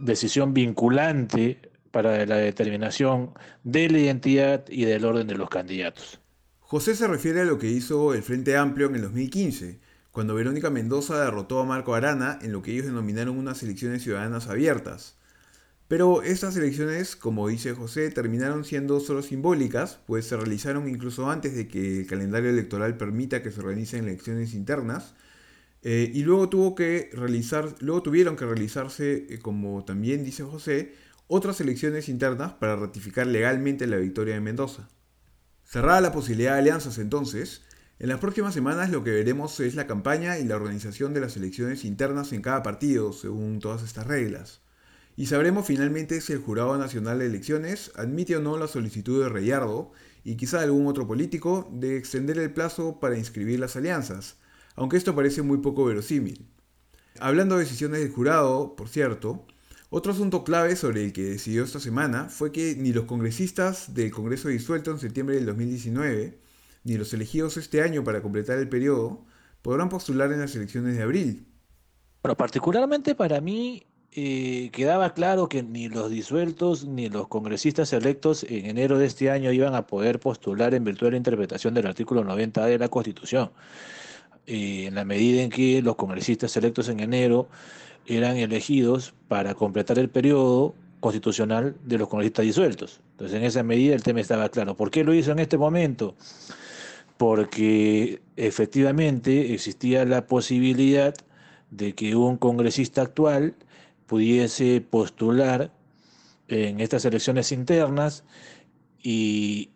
decisión 0.00 0.52
vinculante 0.52 1.69
para 1.90 2.24
la 2.26 2.36
determinación 2.36 3.30
de 3.64 3.88
la 3.90 3.98
identidad 3.98 4.64
y 4.68 4.84
del 4.84 5.04
orden 5.04 5.26
de 5.26 5.36
los 5.36 5.48
candidatos. 5.48 6.20
José 6.60 6.94
se 6.94 7.08
refiere 7.08 7.40
a 7.40 7.44
lo 7.44 7.58
que 7.58 7.68
hizo 7.68 8.14
el 8.14 8.22
Frente 8.22 8.56
Amplio 8.56 8.86
en 8.86 8.94
el 8.94 9.02
2015, 9.02 9.80
cuando 10.12 10.34
Verónica 10.34 10.70
Mendoza 10.70 11.24
derrotó 11.24 11.60
a 11.60 11.64
Marco 11.64 11.94
Arana 11.94 12.38
en 12.42 12.52
lo 12.52 12.62
que 12.62 12.72
ellos 12.72 12.86
denominaron 12.86 13.38
unas 13.38 13.62
elecciones 13.62 14.02
ciudadanas 14.02 14.48
abiertas. 14.48 15.16
Pero 15.90 16.22
estas 16.22 16.56
elecciones, 16.56 17.16
como 17.16 17.48
dice 17.48 17.72
José, 17.72 18.10
terminaron 18.10 18.64
siendo 18.64 19.00
solo 19.00 19.22
simbólicas, 19.22 19.98
pues 20.06 20.24
se 20.24 20.36
realizaron 20.36 20.88
incluso 20.88 21.28
antes 21.28 21.56
de 21.56 21.66
que 21.66 22.02
el 22.02 22.06
calendario 22.06 22.50
electoral 22.50 22.96
permita 22.96 23.42
que 23.42 23.50
se 23.50 23.60
realicen 23.60 24.04
elecciones 24.04 24.54
internas. 24.54 25.14
Eh, 25.82 26.08
y 26.14 26.22
luego, 26.22 26.48
tuvo 26.48 26.76
que 26.76 27.10
realizar, 27.12 27.74
luego 27.80 28.04
tuvieron 28.04 28.36
que 28.36 28.46
realizarse, 28.46 29.26
eh, 29.30 29.40
como 29.40 29.84
también 29.84 30.24
dice 30.24 30.44
José, 30.44 30.94
otras 31.30 31.60
elecciones 31.62 32.10
internas 32.10 32.52
para 32.52 32.76
ratificar 32.76 33.26
legalmente 33.26 33.86
la 33.86 33.96
victoria 33.96 34.34
de 34.34 34.40
Mendoza. 34.40 34.90
Cerrada 35.64 36.02
la 36.02 36.12
posibilidad 36.12 36.52
de 36.52 36.58
alianzas 36.58 36.98
entonces, 36.98 37.62
en 37.98 38.08
las 38.08 38.18
próximas 38.18 38.52
semanas 38.52 38.90
lo 38.90 39.02
que 39.02 39.12
veremos 39.12 39.58
es 39.60 39.74
la 39.74 39.86
campaña 39.86 40.38
y 40.38 40.44
la 40.44 40.56
organización 40.56 41.14
de 41.14 41.20
las 41.20 41.36
elecciones 41.36 41.84
internas 41.84 42.32
en 42.32 42.42
cada 42.42 42.62
partido, 42.62 43.12
según 43.14 43.60
todas 43.60 43.82
estas 43.82 44.06
reglas 44.06 44.60
y 45.20 45.26
sabremos 45.26 45.66
finalmente 45.66 46.20
si 46.22 46.32
el 46.32 46.38
Jurado 46.40 46.78
Nacional 46.78 47.18
de 47.18 47.26
Elecciones 47.26 47.92
admite 47.96 48.38
o 48.38 48.40
no 48.40 48.56
la 48.56 48.68
solicitud 48.68 49.22
de 49.22 49.28
Reyardo 49.28 49.92
y 50.24 50.36
quizá 50.36 50.62
algún 50.62 50.86
otro 50.86 51.06
político 51.06 51.68
de 51.72 51.98
extender 51.98 52.38
el 52.38 52.54
plazo 52.54 53.00
para 53.00 53.18
inscribir 53.18 53.60
las 53.60 53.76
alianzas, 53.76 54.36
aunque 54.76 54.96
esto 54.96 55.14
parece 55.14 55.42
muy 55.42 55.58
poco 55.58 55.84
verosímil. 55.84 56.48
Hablando 57.18 57.56
de 57.56 57.64
decisiones 57.64 58.00
del 58.00 58.10
jurado, 58.12 58.76
por 58.76 58.88
cierto, 58.88 59.46
otro 59.90 60.12
asunto 60.12 60.44
clave 60.44 60.76
sobre 60.76 61.04
el 61.04 61.12
que 61.12 61.24
decidió 61.24 61.64
esta 61.64 61.80
semana 61.80 62.28
fue 62.28 62.52
que 62.52 62.76
ni 62.76 62.92
los 62.92 63.06
congresistas 63.06 63.92
del 63.92 64.12
Congreso 64.12 64.48
disuelto 64.48 64.92
en 64.92 65.00
septiembre 65.00 65.34
del 65.34 65.46
2019, 65.46 66.38
ni 66.84 66.96
los 66.96 67.12
elegidos 67.12 67.56
este 67.56 67.82
año 67.82 68.04
para 68.04 68.22
completar 68.22 68.58
el 68.58 68.68
periodo, 68.68 69.24
podrán 69.62 69.88
postular 69.88 70.32
en 70.32 70.40
las 70.40 70.54
elecciones 70.54 70.96
de 70.96 71.02
abril. 71.02 71.46
Bueno, 72.22 72.36
particularmente 72.36 73.16
para 73.16 73.40
mí 73.40 73.84
eh, 74.12 74.70
quedaba 74.72 75.12
claro 75.12 75.48
que 75.48 75.64
ni 75.64 75.88
los 75.88 76.08
disueltos 76.08 76.84
ni 76.84 77.08
los 77.08 77.26
congresistas 77.26 77.92
electos 77.92 78.44
en 78.44 78.66
enero 78.66 78.96
de 78.96 79.06
este 79.06 79.30
año 79.30 79.52
iban 79.52 79.74
a 79.74 79.86
poder 79.86 80.20
postular 80.20 80.72
en 80.74 80.84
virtud 80.84 81.06
de 81.06 81.10
la 81.12 81.16
interpretación 81.16 81.74
del 81.74 81.86
artículo 81.86 82.22
90 82.22 82.64
de 82.66 82.78
la 82.78 82.88
Constitución. 82.88 83.50
Eh, 84.46 84.86
en 84.86 84.94
la 84.94 85.04
medida 85.04 85.42
en 85.42 85.50
que 85.50 85.82
los 85.82 85.96
congresistas 85.96 86.56
electos 86.56 86.88
en 86.88 87.00
enero 87.00 87.48
eran 88.06 88.36
elegidos 88.36 89.14
para 89.28 89.54
completar 89.54 89.98
el 89.98 90.08
periodo 90.08 90.74
constitucional 91.00 91.76
de 91.84 91.98
los 91.98 92.08
congresistas 92.08 92.44
disueltos. 92.44 93.00
Entonces, 93.12 93.36
en 93.36 93.44
esa 93.44 93.62
medida 93.62 93.94
el 93.94 94.02
tema 94.02 94.20
estaba 94.20 94.48
claro. 94.48 94.76
¿Por 94.76 94.90
qué 94.90 95.04
lo 95.04 95.14
hizo 95.14 95.32
en 95.32 95.38
este 95.38 95.58
momento? 95.58 96.14
Porque 97.16 98.20
efectivamente 98.36 99.54
existía 99.54 100.04
la 100.04 100.26
posibilidad 100.26 101.14
de 101.70 101.94
que 101.94 102.16
un 102.16 102.36
congresista 102.36 103.02
actual 103.02 103.54
pudiese 104.06 104.80
postular 104.80 105.70
en 106.48 106.80
estas 106.80 107.04
elecciones 107.04 107.52
internas 107.52 108.24
y 109.02 109.70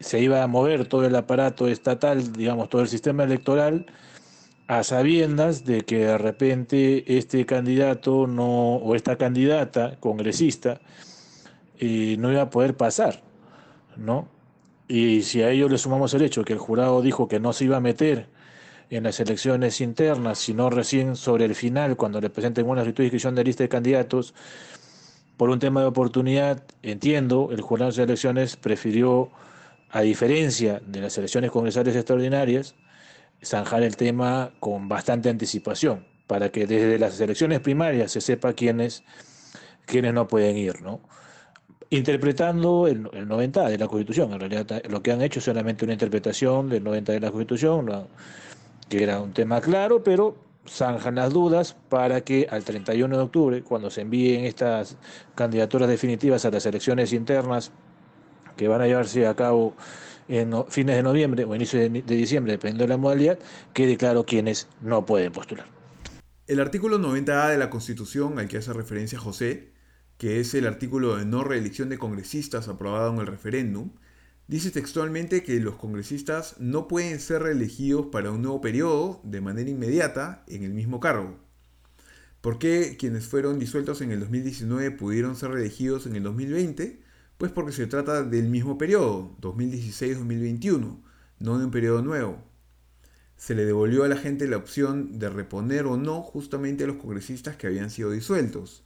se 0.00 0.20
iba 0.20 0.42
a 0.42 0.46
mover 0.46 0.86
todo 0.86 1.04
el 1.04 1.16
aparato 1.16 1.68
estatal, 1.68 2.32
digamos, 2.32 2.68
todo 2.68 2.82
el 2.82 2.88
sistema 2.88 3.24
electoral, 3.24 3.86
a 4.66 4.82
sabiendas 4.82 5.64
de 5.64 5.82
que 5.82 5.98
de 5.98 6.18
repente 6.18 7.18
este 7.18 7.44
candidato 7.44 8.26
no, 8.26 8.76
o 8.76 8.94
esta 8.94 9.16
candidata 9.16 9.96
congresista 10.00 10.80
eh, 11.78 12.16
no 12.18 12.32
iba 12.32 12.42
a 12.42 12.50
poder 12.50 12.76
pasar, 12.76 13.22
¿no? 13.96 14.28
Y 14.88 15.22
si 15.22 15.42
a 15.42 15.50
ello 15.50 15.68
le 15.68 15.78
sumamos 15.78 16.14
el 16.14 16.22
hecho 16.22 16.44
que 16.44 16.52
el 16.52 16.58
jurado 16.58 17.02
dijo 17.02 17.28
que 17.28 17.40
no 17.40 17.52
se 17.52 17.64
iba 17.64 17.78
a 17.78 17.80
meter 17.80 18.28
en 18.90 19.04
las 19.04 19.18
elecciones 19.20 19.80
internas, 19.80 20.38
sino 20.38 20.70
recién 20.70 21.16
sobre 21.16 21.46
el 21.46 21.54
final, 21.54 21.96
cuando 21.96 22.20
le 22.20 22.30
presenten 22.30 22.66
una 22.66 22.82
solicitud 22.82 23.02
de 23.02 23.06
inscripción 23.06 23.34
de 23.34 23.44
lista 23.44 23.64
de 23.64 23.68
candidatos, 23.68 24.34
por 25.36 25.50
un 25.50 25.58
tema 25.58 25.80
de 25.80 25.86
oportunidad, 25.86 26.62
entiendo, 26.82 27.48
el 27.50 27.60
jurado 27.60 27.90
de 27.92 28.02
elecciones 28.02 28.56
prefirió, 28.56 29.30
a 29.90 30.00
diferencia 30.00 30.80
de 30.84 31.00
las 31.00 31.16
elecciones 31.18 31.50
congresales 31.50 31.94
extraordinarias, 31.94 32.74
zanjar 33.42 33.82
el 33.82 33.96
tema 33.96 34.52
con 34.60 34.88
bastante 34.88 35.28
anticipación, 35.28 36.06
para 36.26 36.50
que 36.50 36.66
desde 36.66 36.98
las 36.98 37.20
elecciones 37.20 37.60
primarias 37.60 38.12
se 38.12 38.20
sepa 38.20 38.52
quiénes, 38.52 39.04
quiénes 39.86 40.14
no 40.14 40.28
pueden 40.28 40.56
ir, 40.56 40.82
¿no? 40.82 41.00
interpretando 41.90 42.88
el, 42.88 43.02
90 43.02 43.68
de 43.68 43.78
la 43.78 43.86
Constitución. 43.86 44.32
En 44.32 44.40
realidad 44.40 44.82
lo 44.88 45.02
que 45.02 45.12
han 45.12 45.22
hecho 45.22 45.38
es 45.38 45.44
solamente 45.44 45.84
una 45.84 45.92
interpretación 45.92 46.68
del 46.68 46.82
90 46.82 47.12
de 47.12 47.20
la 47.20 47.30
Constitución, 47.30 48.08
que 48.88 49.02
era 49.02 49.20
un 49.20 49.32
tema 49.32 49.60
claro, 49.60 50.02
pero 50.02 50.36
zanjan 50.68 51.16
las 51.16 51.32
dudas 51.32 51.76
para 51.88 52.22
que 52.22 52.48
al 52.50 52.64
31 52.64 53.16
de 53.16 53.22
octubre, 53.22 53.62
cuando 53.62 53.90
se 53.90 54.00
envíen 54.00 54.44
estas 54.44 54.96
candidaturas 55.34 55.88
definitivas 55.88 56.44
a 56.44 56.50
las 56.50 56.66
elecciones 56.66 57.12
internas 57.12 57.70
que 58.56 58.68
van 58.68 58.80
a 58.80 58.86
llevarse 58.86 59.26
a 59.26 59.34
cabo 59.34 59.74
en 60.28 60.52
fines 60.68 60.96
de 60.96 61.02
noviembre 61.02 61.44
o 61.44 61.54
inicio 61.54 61.78
de, 61.78 61.88
diciembre, 62.02 62.52
dependiendo 62.52 62.84
de 62.84 62.88
la 62.88 62.96
modalidad, 62.96 63.38
quede 63.72 63.96
claro 63.96 64.24
quiénes 64.24 64.68
no 64.80 65.04
pueden 65.04 65.32
postular. 65.32 65.66
El 66.46 66.60
artículo 66.60 66.98
90A 66.98 67.50
de 67.50 67.58
la 67.58 67.70
Constitución 67.70 68.38
al 68.38 68.48
que 68.48 68.58
hace 68.58 68.72
referencia 68.72 69.18
José, 69.18 69.72
que 70.18 70.40
es 70.40 70.54
el 70.54 70.66
artículo 70.66 71.16
de 71.16 71.24
no 71.24 71.42
reelección 71.44 71.88
de 71.88 71.98
congresistas 71.98 72.68
aprobado 72.68 73.12
en 73.12 73.20
el 73.20 73.26
referéndum, 73.26 73.90
Dice 74.46 74.70
textualmente 74.70 75.42
que 75.42 75.58
los 75.58 75.76
congresistas 75.76 76.56
no 76.58 76.86
pueden 76.86 77.18
ser 77.18 77.42
reelegidos 77.42 78.08
para 78.12 78.30
un 78.30 78.42
nuevo 78.42 78.60
periodo 78.60 79.22
de 79.24 79.40
manera 79.40 79.70
inmediata 79.70 80.44
en 80.48 80.64
el 80.64 80.74
mismo 80.74 81.00
cargo. 81.00 81.38
¿Por 82.42 82.58
qué 82.58 82.98
quienes 82.98 83.26
fueron 83.26 83.58
disueltos 83.58 84.02
en 84.02 84.10
el 84.10 84.20
2019 84.20 84.90
pudieron 84.90 85.34
ser 85.34 85.52
reelegidos 85.52 86.04
en 86.04 86.16
el 86.16 86.24
2020? 86.24 87.00
Pues 87.38 87.50
porque 87.50 87.72
se 87.72 87.86
trata 87.86 88.22
del 88.22 88.48
mismo 88.48 88.78
periodo, 88.78 89.36
2016-2021, 89.40 91.02
no 91.40 91.58
de 91.58 91.64
un 91.64 91.70
periodo 91.70 92.00
nuevo. 92.02 92.38
Se 93.36 93.54
le 93.54 93.64
devolvió 93.64 94.04
a 94.04 94.08
la 94.08 94.16
gente 94.16 94.46
la 94.46 94.56
opción 94.56 95.18
de 95.18 95.28
reponer 95.28 95.86
o 95.86 95.96
no 95.96 96.22
justamente 96.22 96.84
a 96.84 96.86
los 96.86 96.96
congresistas 96.96 97.56
que 97.56 97.66
habían 97.66 97.90
sido 97.90 98.10
disueltos. 98.10 98.84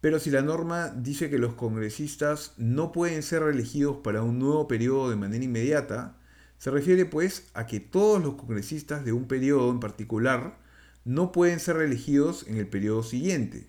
Pero 0.00 0.18
si 0.18 0.30
la 0.30 0.42
norma 0.42 0.88
dice 0.88 1.30
que 1.30 1.38
los 1.38 1.54
congresistas 1.54 2.52
no 2.56 2.92
pueden 2.92 3.22
ser 3.22 3.42
reelegidos 3.42 3.98
para 3.98 4.22
un 4.22 4.38
nuevo 4.38 4.66
periodo 4.66 5.08
de 5.08 5.16
manera 5.16 5.44
inmediata, 5.44 6.18
se 6.58 6.70
refiere 6.70 7.06
pues 7.06 7.48
a 7.54 7.66
que 7.66 7.80
todos 7.80 8.22
los 8.22 8.34
congresistas 8.34 9.04
de 9.04 9.12
un 9.12 9.28
periodo 9.28 9.70
en 9.70 9.80
particular 9.80 10.58
no 11.04 11.30
pueden 11.30 11.60
ser 11.60 11.76
reelegidos 11.76 12.46
en 12.48 12.56
el 12.56 12.66
periodo 12.66 13.02
siguiente. 13.02 13.68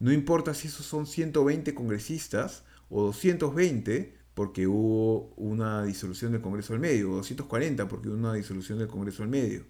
No 0.00 0.12
importa 0.12 0.54
si 0.54 0.68
esos 0.68 0.86
son 0.86 1.06
120 1.06 1.74
congresistas 1.74 2.64
o 2.88 3.02
220 3.04 4.14
porque 4.34 4.66
hubo 4.66 5.32
una 5.36 5.84
disolución 5.84 6.32
del 6.32 6.40
Congreso 6.40 6.74
al 6.74 6.80
medio, 6.80 7.12
o 7.12 7.16
240 7.16 7.88
porque 7.88 8.08
hubo 8.08 8.16
una 8.16 8.34
disolución 8.34 8.78
del 8.78 8.88
Congreso 8.88 9.22
al 9.22 9.28
medio. 9.28 9.64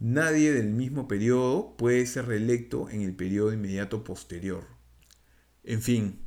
Nadie 0.00 0.52
del 0.52 0.68
mismo 0.68 1.08
periodo 1.08 1.76
puede 1.76 2.06
ser 2.06 2.26
reelecto 2.26 2.88
en 2.90 3.02
el 3.02 3.14
periodo 3.14 3.52
inmediato 3.52 4.04
posterior. 4.04 4.64
En 5.64 5.82
fin, 5.82 6.20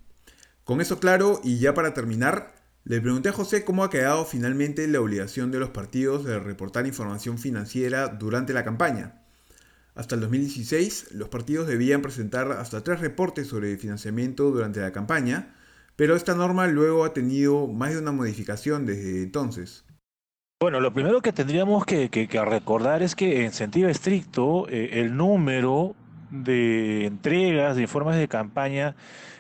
con 0.64 0.82
eso 0.82 1.00
claro 1.00 1.42
y 1.44 1.60
ya 1.60 1.74
para 1.74 1.94
terminar, 1.94 2.54
le 2.84 3.00
pregunté 3.00 3.30
a 3.30 3.34
José 3.34 3.64
cómo 3.64 3.84
ha 3.84 3.90
quedado 3.90 4.26
finalmente 4.26 4.88
la 4.88 5.02
obligación 5.02 5.52
de 5.52 5.60
los 5.60 5.70
partidos 5.70 6.26
de 6.26 6.40
reportar 6.40 6.88
información 6.88 7.38
financiera 7.38 8.08
durante 8.08 8.54
la 8.54 8.64
campaña. 8.64 9.22
Hasta 9.94 10.16
el 10.16 10.22
2016, 10.22 11.12
los 11.12 11.30
partidos 11.30 11.68
debían 11.68 12.02
presentar 12.02 12.52
hasta 12.54 12.84
tres 12.84 13.02
reportes 13.02 13.48
sobre 13.48 13.78
financiamiento 13.78 14.50
durante 14.50 14.80
la 14.80 14.92
campaña, 14.92 15.56
pero 15.96 16.16
esta 16.16 16.36
norma 16.36 16.68
luego 16.68 17.06
ha 17.06 17.14
tenido 17.14 17.68
más 17.68 17.92
de 17.92 18.00
una 18.00 18.12
modificación 18.12 18.86
desde 18.86 19.24
entonces. 19.24 19.86
Bueno, 20.62 20.80
lo 20.80 20.94
primero 20.94 21.22
que 21.22 21.34
tendríamos 21.34 21.86
que, 21.86 22.30
recordar 22.46 23.02
es 23.02 23.16
que 23.16 23.46
en 23.46 23.52
sentido 23.52 23.90
estricto, 23.90 24.68
eh, 24.70 25.02
el 25.02 25.18
número 25.18 25.96
de 26.30 27.08
entregas 27.08 27.76
de 27.76 27.82
informes 27.82 28.18
de 28.18 28.28
campaña 28.28 28.96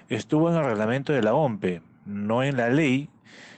estuvo 0.10 0.50
en 0.50 0.58
el 0.58 0.66
reglamento 0.66 1.14
de 1.14 1.22
la 1.22 1.36
OMPE, 1.36 1.82
no 2.06 2.44
en 2.44 2.58
la 2.58 2.70
ley, 2.70 3.10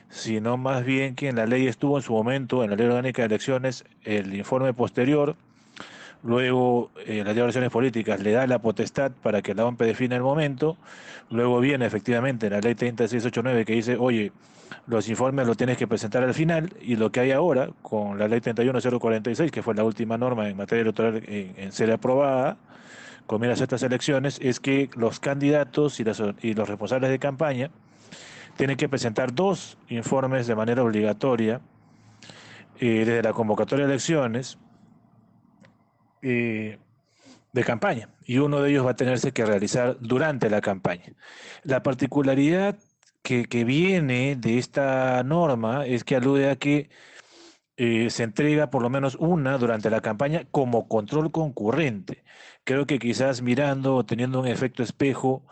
sino 0.10 0.58
más 0.58 0.84
bien 0.84 1.16
que 1.16 1.30
en 1.30 1.38
la 1.38 1.46
ley 1.46 1.68
estuvo 1.68 1.98
en 1.98 2.04
su 2.04 2.14
momento, 2.14 2.64
en 2.64 2.70
la 2.70 2.76
ley 2.76 2.86
orgánica 2.86 3.22
de 3.22 3.28
elecciones, 3.28 3.86
el 4.04 4.36
informe 4.36 4.74
posterior, 4.74 5.36
luego 6.24 6.92
eh, 7.06 7.18
la 7.20 7.26
ley 7.26 7.36
de 7.36 7.42
elecciones 7.42 7.70
políticas 7.70 8.22
le 8.22 8.32
da 8.32 8.48
la 8.48 8.60
potestad 8.60 9.12
para 9.12 9.42
que 9.42 9.54
la 9.54 9.66
OMPE 9.66 9.86
defina 9.86 10.16
el 10.16 10.24
momento, 10.24 10.78
luego 11.30 11.60
viene 11.60 11.86
efectivamente 11.86 12.50
la 12.50 12.60
ley 12.60 12.76
3689 12.76 13.66
que 13.66 13.74
dice, 13.74 13.98
oye, 13.98 14.32
los 14.88 15.08
informes 15.10 15.46
los 15.46 15.58
tienes 15.58 15.78
que 15.78 15.88
presentar 15.88 16.24
al 16.24 16.34
final, 16.34 16.74
y 16.82 16.96
lo 16.96 17.12
que 17.12 17.20
hay 17.20 17.32
ahora, 17.32 17.70
con 17.82 18.18
la 18.18 18.28
ley 18.28 18.42
31046, 18.42 19.52
que 19.52 19.62
fue 19.62 19.76
la 19.76 19.84
última 19.84 20.18
norma 20.18 20.50
en 20.50 20.58
materia 20.58 20.82
electoral 20.82 21.22
en 21.28 21.72
ser 21.72 21.92
aprobada, 21.92 22.58
con 23.26 23.40
miras 23.40 23.62
a 23.62 23.64
estas 23.64 23.84
elecciones 23.84 24.40
es 24.42 24.60
que 24.60 24.90
los 24.96 25.20
candidatos 25.20 26.00
y, 26.00 26.04
los 26.04 26.68
responsables 26.70 27.10
de 27.10 27.20
campaña 27.20 27.70
tienen 28.58 28.78
que 28.78 28.90
presentar 28.90 29.34
dos 29.34 29.78
informes 29.90 30.46
de 30.46 30.56
manera 30.56 30.84
obligatoria 30.84 31.62
eh, 32.80 33.04
desde 33.06 33.24
la 33.24 33.34
convocatoria 33.34 33.86
de 33.86 33.94
elecciones. 33.94 34.58
Eh, 36.24 36.80
de 37.54 37.64
campaña 37.64 38.10
y 38.26 38.40
uno 38.40 38.62
de 38.62 38.72
ellos 38.72 38.86
va 38.86 38.92
a 38.92 38.96
tenerse 38.96 39.32
que 39.32 39.46
realizar 39.46 39.98
durante 40.00 40.50
la 40.50 40.60
campaña. 40.60 41.14
La 41.64 41.84
particularidad 41.84 42.78
que, 43.22 43.46
viene 43.64 44.36
de 44.36 44.58
esta 44.58 45.24
norma 45.24 45.86
es 45.86 46.04
que 46.04 46.16
alude 46.16 46.50
a 46.50 46.56
que 46.58 46.90
eh, 47.78 48.10
se 48.10 48.24
entrega 48.24 48.70
por 48.70 48.82
lo 48.82 48.90
menos 48.90 49.16
una 49.16 49.58
durante 49.58 49.90
la 49.90 50.02
campaña 50.02 50.46
como 50.52 50.88
control 50.88 51.32
concurrente. 51.32 52.24
Creo 52.64 52.86
que 52.86 53.00
quizás 53.00 53.42
mirando 53.42 53.96
o 53.96 54.06
teniendo 54.06 54.40
un 54.40 54.48
efecto 54.48 54.84
espejo 54.84 55.44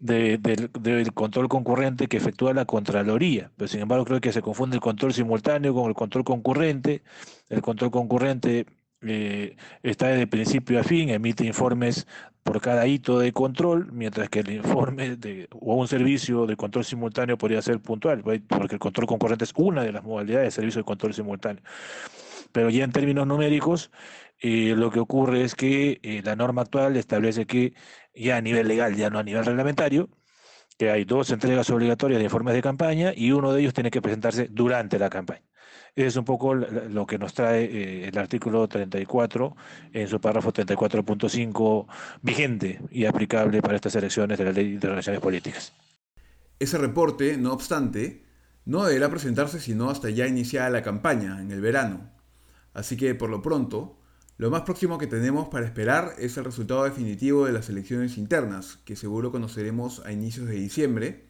del 0.00 1.12
control 1.12 1.48
concurrente 1.48 2.08
que 2.08 2.16
efectúa 2.16 2.54
la 2.54 2.64
Contraloría. 2.64 3.50
Pero 3.56 3.68
sin 3.68 3.80
embargo 3.80 4.04
creo 4.04 4.20
que 4.20 4.32
se 4.32 4.42
confunde 4.42 4.76
el 4.76 4.80
control 4.80 5.12
simultáneo 5.12 5.74
con 5.74 5.86
el 5.88 5.94
control 5.94 6.24
concurrente. 6.24 7.02
El 7.48 7.62
control 7.62 7.90
concurrente 7.90 8.66
eh, 9.02 9.56
está 9.82 10.08
desde 10.08 10.26
principio 10.26 10.80
a 10.80 10.84
fin, 10.84 11.10
emite 11.10 11.44
informes 11.44 12.06
por 12.42 12.60
cada 12.60 12.86
hito 12.86 13.18
de 13.18 13.32
control, 13.32 13.92
mientras 13.92 14.28
que 14.30 14.40
el 14.40 14.50
informe 14.50 15.16
de, 15.16 15.48
o 15.52 15.74
un 15.76 15.86
servicio 15.88 16.46
de 16.46 16.56
control 16.56 16.84
simultáneo 16.84 17.36
podría 17.36 17.60
ser 17.62 17.80
puntual, 17.80 18.22
porque 18.22 18.74
el 18.74 18.78
control 18.78 19.06
concurrente 19.06 19.44
es 19.44 19.52
una 19.56 19.82
de 19.82 19.92
las 19.92 20.02
modalidades 20.02 20.46
de 20.46 20.50
servicio 20.52 20.80
de 20.80 20.84
control 20.86 21.14
simultáneo. 21.14 21.62
Pero 22.52 22.70
ya 22.70 22.84
en 22.84 22.92
términos 22.92 23.26
numéricos, 23.26 23.90
eh, 24.40 24.74
lo 24.76 24.90
que 24.90 25.00
ocurre 25.00 25.42
es 25.44 25.54
que 25.54 26.00
eh, 26.02 26.22
la 26.24 26.36
norma 26.36 26.62
actual 26.62 26.96
establece 26.96 27.46
que 27.46 27.74
ya 28.14 28.36
a 28.38 28.40
nivel 28.40 28.68
legal, 28.68 28.96
ya 28.96 29.10
no 29.10 29.18
a 29.18 29.22
nivel 29.22 29.44
reglamentario, 29.44 30.08
que 30.78 30.90
hay 30.90 31.04
dos 31.04 31.30
entregas 31.30 31.70
obligatorias 31.70 32.18
de 32.18 32.24
informes 32.24 32.54
de 32.54 32.62
campaña 32.62 33.12
y 33.14 33.32
uno 33.32 33.52
de 33.52 33.60
ellos 33.60 33.74
tiene 33.74 33.90
que 33.90 34.00
presentarse 34.00 34.48
durante 34.50 34.98
la 34.98 35.10
campaña. 35.10 35.42
Es 35.94 36.16
un 36.16 36.24
poco 36.24 36.54
lo 36.54 37.06
que 37.06 37.18
nos 37.18 37.34
trae 37.34 37.64
eh, 37.64 38.08
el 38.08 38.18
artículo 38.18 38.68
34 38.68 39.56
en 39.92 40.08
su 40.08 40.20
párrafo 40.20 40.52
34.5 40.52 41.86
vigente 42.22 42.80
y 42.90 43.04
aplicable 43.04 43.62
para 43.62 43.76
estas 43.76 43.96
elecciones 43.96 44.38
de 44.38 44.44
la 44.44 44.52
Ley 44.52 44.76
de 44.76 44.88
Relaciones 44.88 45.20
Políticas. 45.20 45.72
Ese 46.58 46.78
reporte, 46.78 47.36
no 47.36 47.52
obstante, 47.52 48.24
no 48.64 48.84
deberá 48.84 49.08
presentarse 49.08 49.60
sino 49.60 49.90
hasta 49.90 50.10
ya 50.10 50.26
iniciada 50.26 50.70
la 50.70 50.82
campaña, 50.82 51.40
en 51.40 51.50
el 51.50 51.60
verano. 51.60 52.10
Así 52.74 52.96
que, 52.96 53.14
por 53.14 53.30
lo 53.30 53.42
pronto, 53.42 53.98
lo 54.36 54.50
más 54.50 54.62
próximo 54.62 54.98
que 54.98 55.06
tenemos 55.08 55.48
para 55.48 55.66
esperar 55.66 56.12
es 56.18 56.36
el 56.36 56.44
resultado 56.44 56.84
definitivo 56.84 57.46
de 57.46 57.52
las 57.52 57.68
elecciones 57.68 58.16
internas, 58.18 58.78
que 58.84 58.94
seguro 58.94 59.32
conoceremos 59.32 60.04
a 60.06 60.12
inicios 60.12 60.46
de 60.46 60.54
diciembre, 60.54 61.27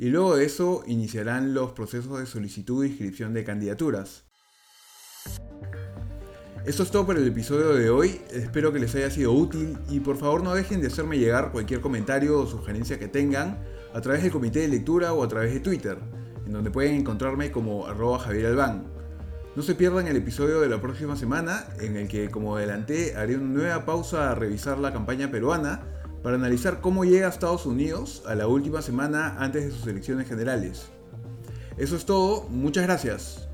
y 0.00 0.08
luego 0.08 0.34
de 0.34 0.46
eso 0.46 0.82
iniciarán 0.86 1.52
los 1.52 1.72
procesos 1.72 2.18
de 2.18 2.24
solicitud 2.24 2.82
e 2.82 2.88
inscripción 2.88 3.34
de 3.34 3.44
candidaturas. 3.44 4.24
Esto 6.64 6.84
es 6.84 6.90
todo 6.90 7.04
por 7.04 7.18
el 7.18 7.28
episodio 7.28 7.74
de 7.74 7.90
hoy, 7.90 8.22
espero 8.30 8.72
que 8.72 8.78
les 8.78 8.94
haya 8.94 9.10
sido 9.10 9.32
útil 9.32 9.78
y 9.90 10.00
por 10.00 10.16
favor 10.16 10.42
no 10.42 10.54
dejen 10.54 10.80
de 10.80 10.86
hacerme 10.86 11.18
llegar 11.18 11.52
cualquier 11.52 11.82
comentario 11.82 12.38
o 12.38 12.46
sugerencia 12.46 12.98
que 12.98 13.08
tengan 13.08 13.62
a 13.92 14.00
través 14.00 14.22
del 14.22 14.32
comité 14.32 14.60
de 14.60 14.68
lectura 14.68 15.12
o 15.12 15.22
a 15.22 15.28
través 15.28 15.52
de 15.52 15.60
Twitter, 15.60 15.98
en 16.46 16.52
donde 16.52 16.70
pueden 16.70 16.94
encontrarme 16.94 17.52
como 17.52 17.86
arroba 17.86 18.20
Javier 18.20 18.46
Albán. 18.46 18.86
No 19.54 19.62
se 19.62 19.74
pierdan 19.74 20.06
el 20.06 20.16
episodio 20.16 20.62
de 20.62 20.70
la 20.70 20.80
próxima 20.80 21.14
semana, 21.14 21.66
en 21.78 21.98
el 21.98 22.08
que, 22.08 22.30
como 22.30 22.56
adelanté, 22.56 23.16
haré 23.16 23.36
una 23.36 23.52
nueva 23.52 23.84
pausa 23.84 24.30
a 24.30 24.34
revisar 24.34 24.78
la 24.78 24.94
campaña 24.94 25.30
peruana 25.30 25.99
para 26.22 26.36
analizar 26.36 26.80
cómo 26.80 27.04
llega 27.04 27.26
a 27.26 27.30
Estados 27.30 27.66
Unidos 27.66 28.22
a 28.26 28.34
la 28.34 28.46
última 28.46 28.82
semana 28.82 29.36
antes 29.38 29.64
de 29.64 29.70
sus 29.70 29.86
elecciones 29.86 30.28
generales. 30.28 30.86
Eso 31.76 31.96
es 31.96 32.04
todo, 32.04 32.48
muchas 32.48 32.84
gracias. 32.84 33.49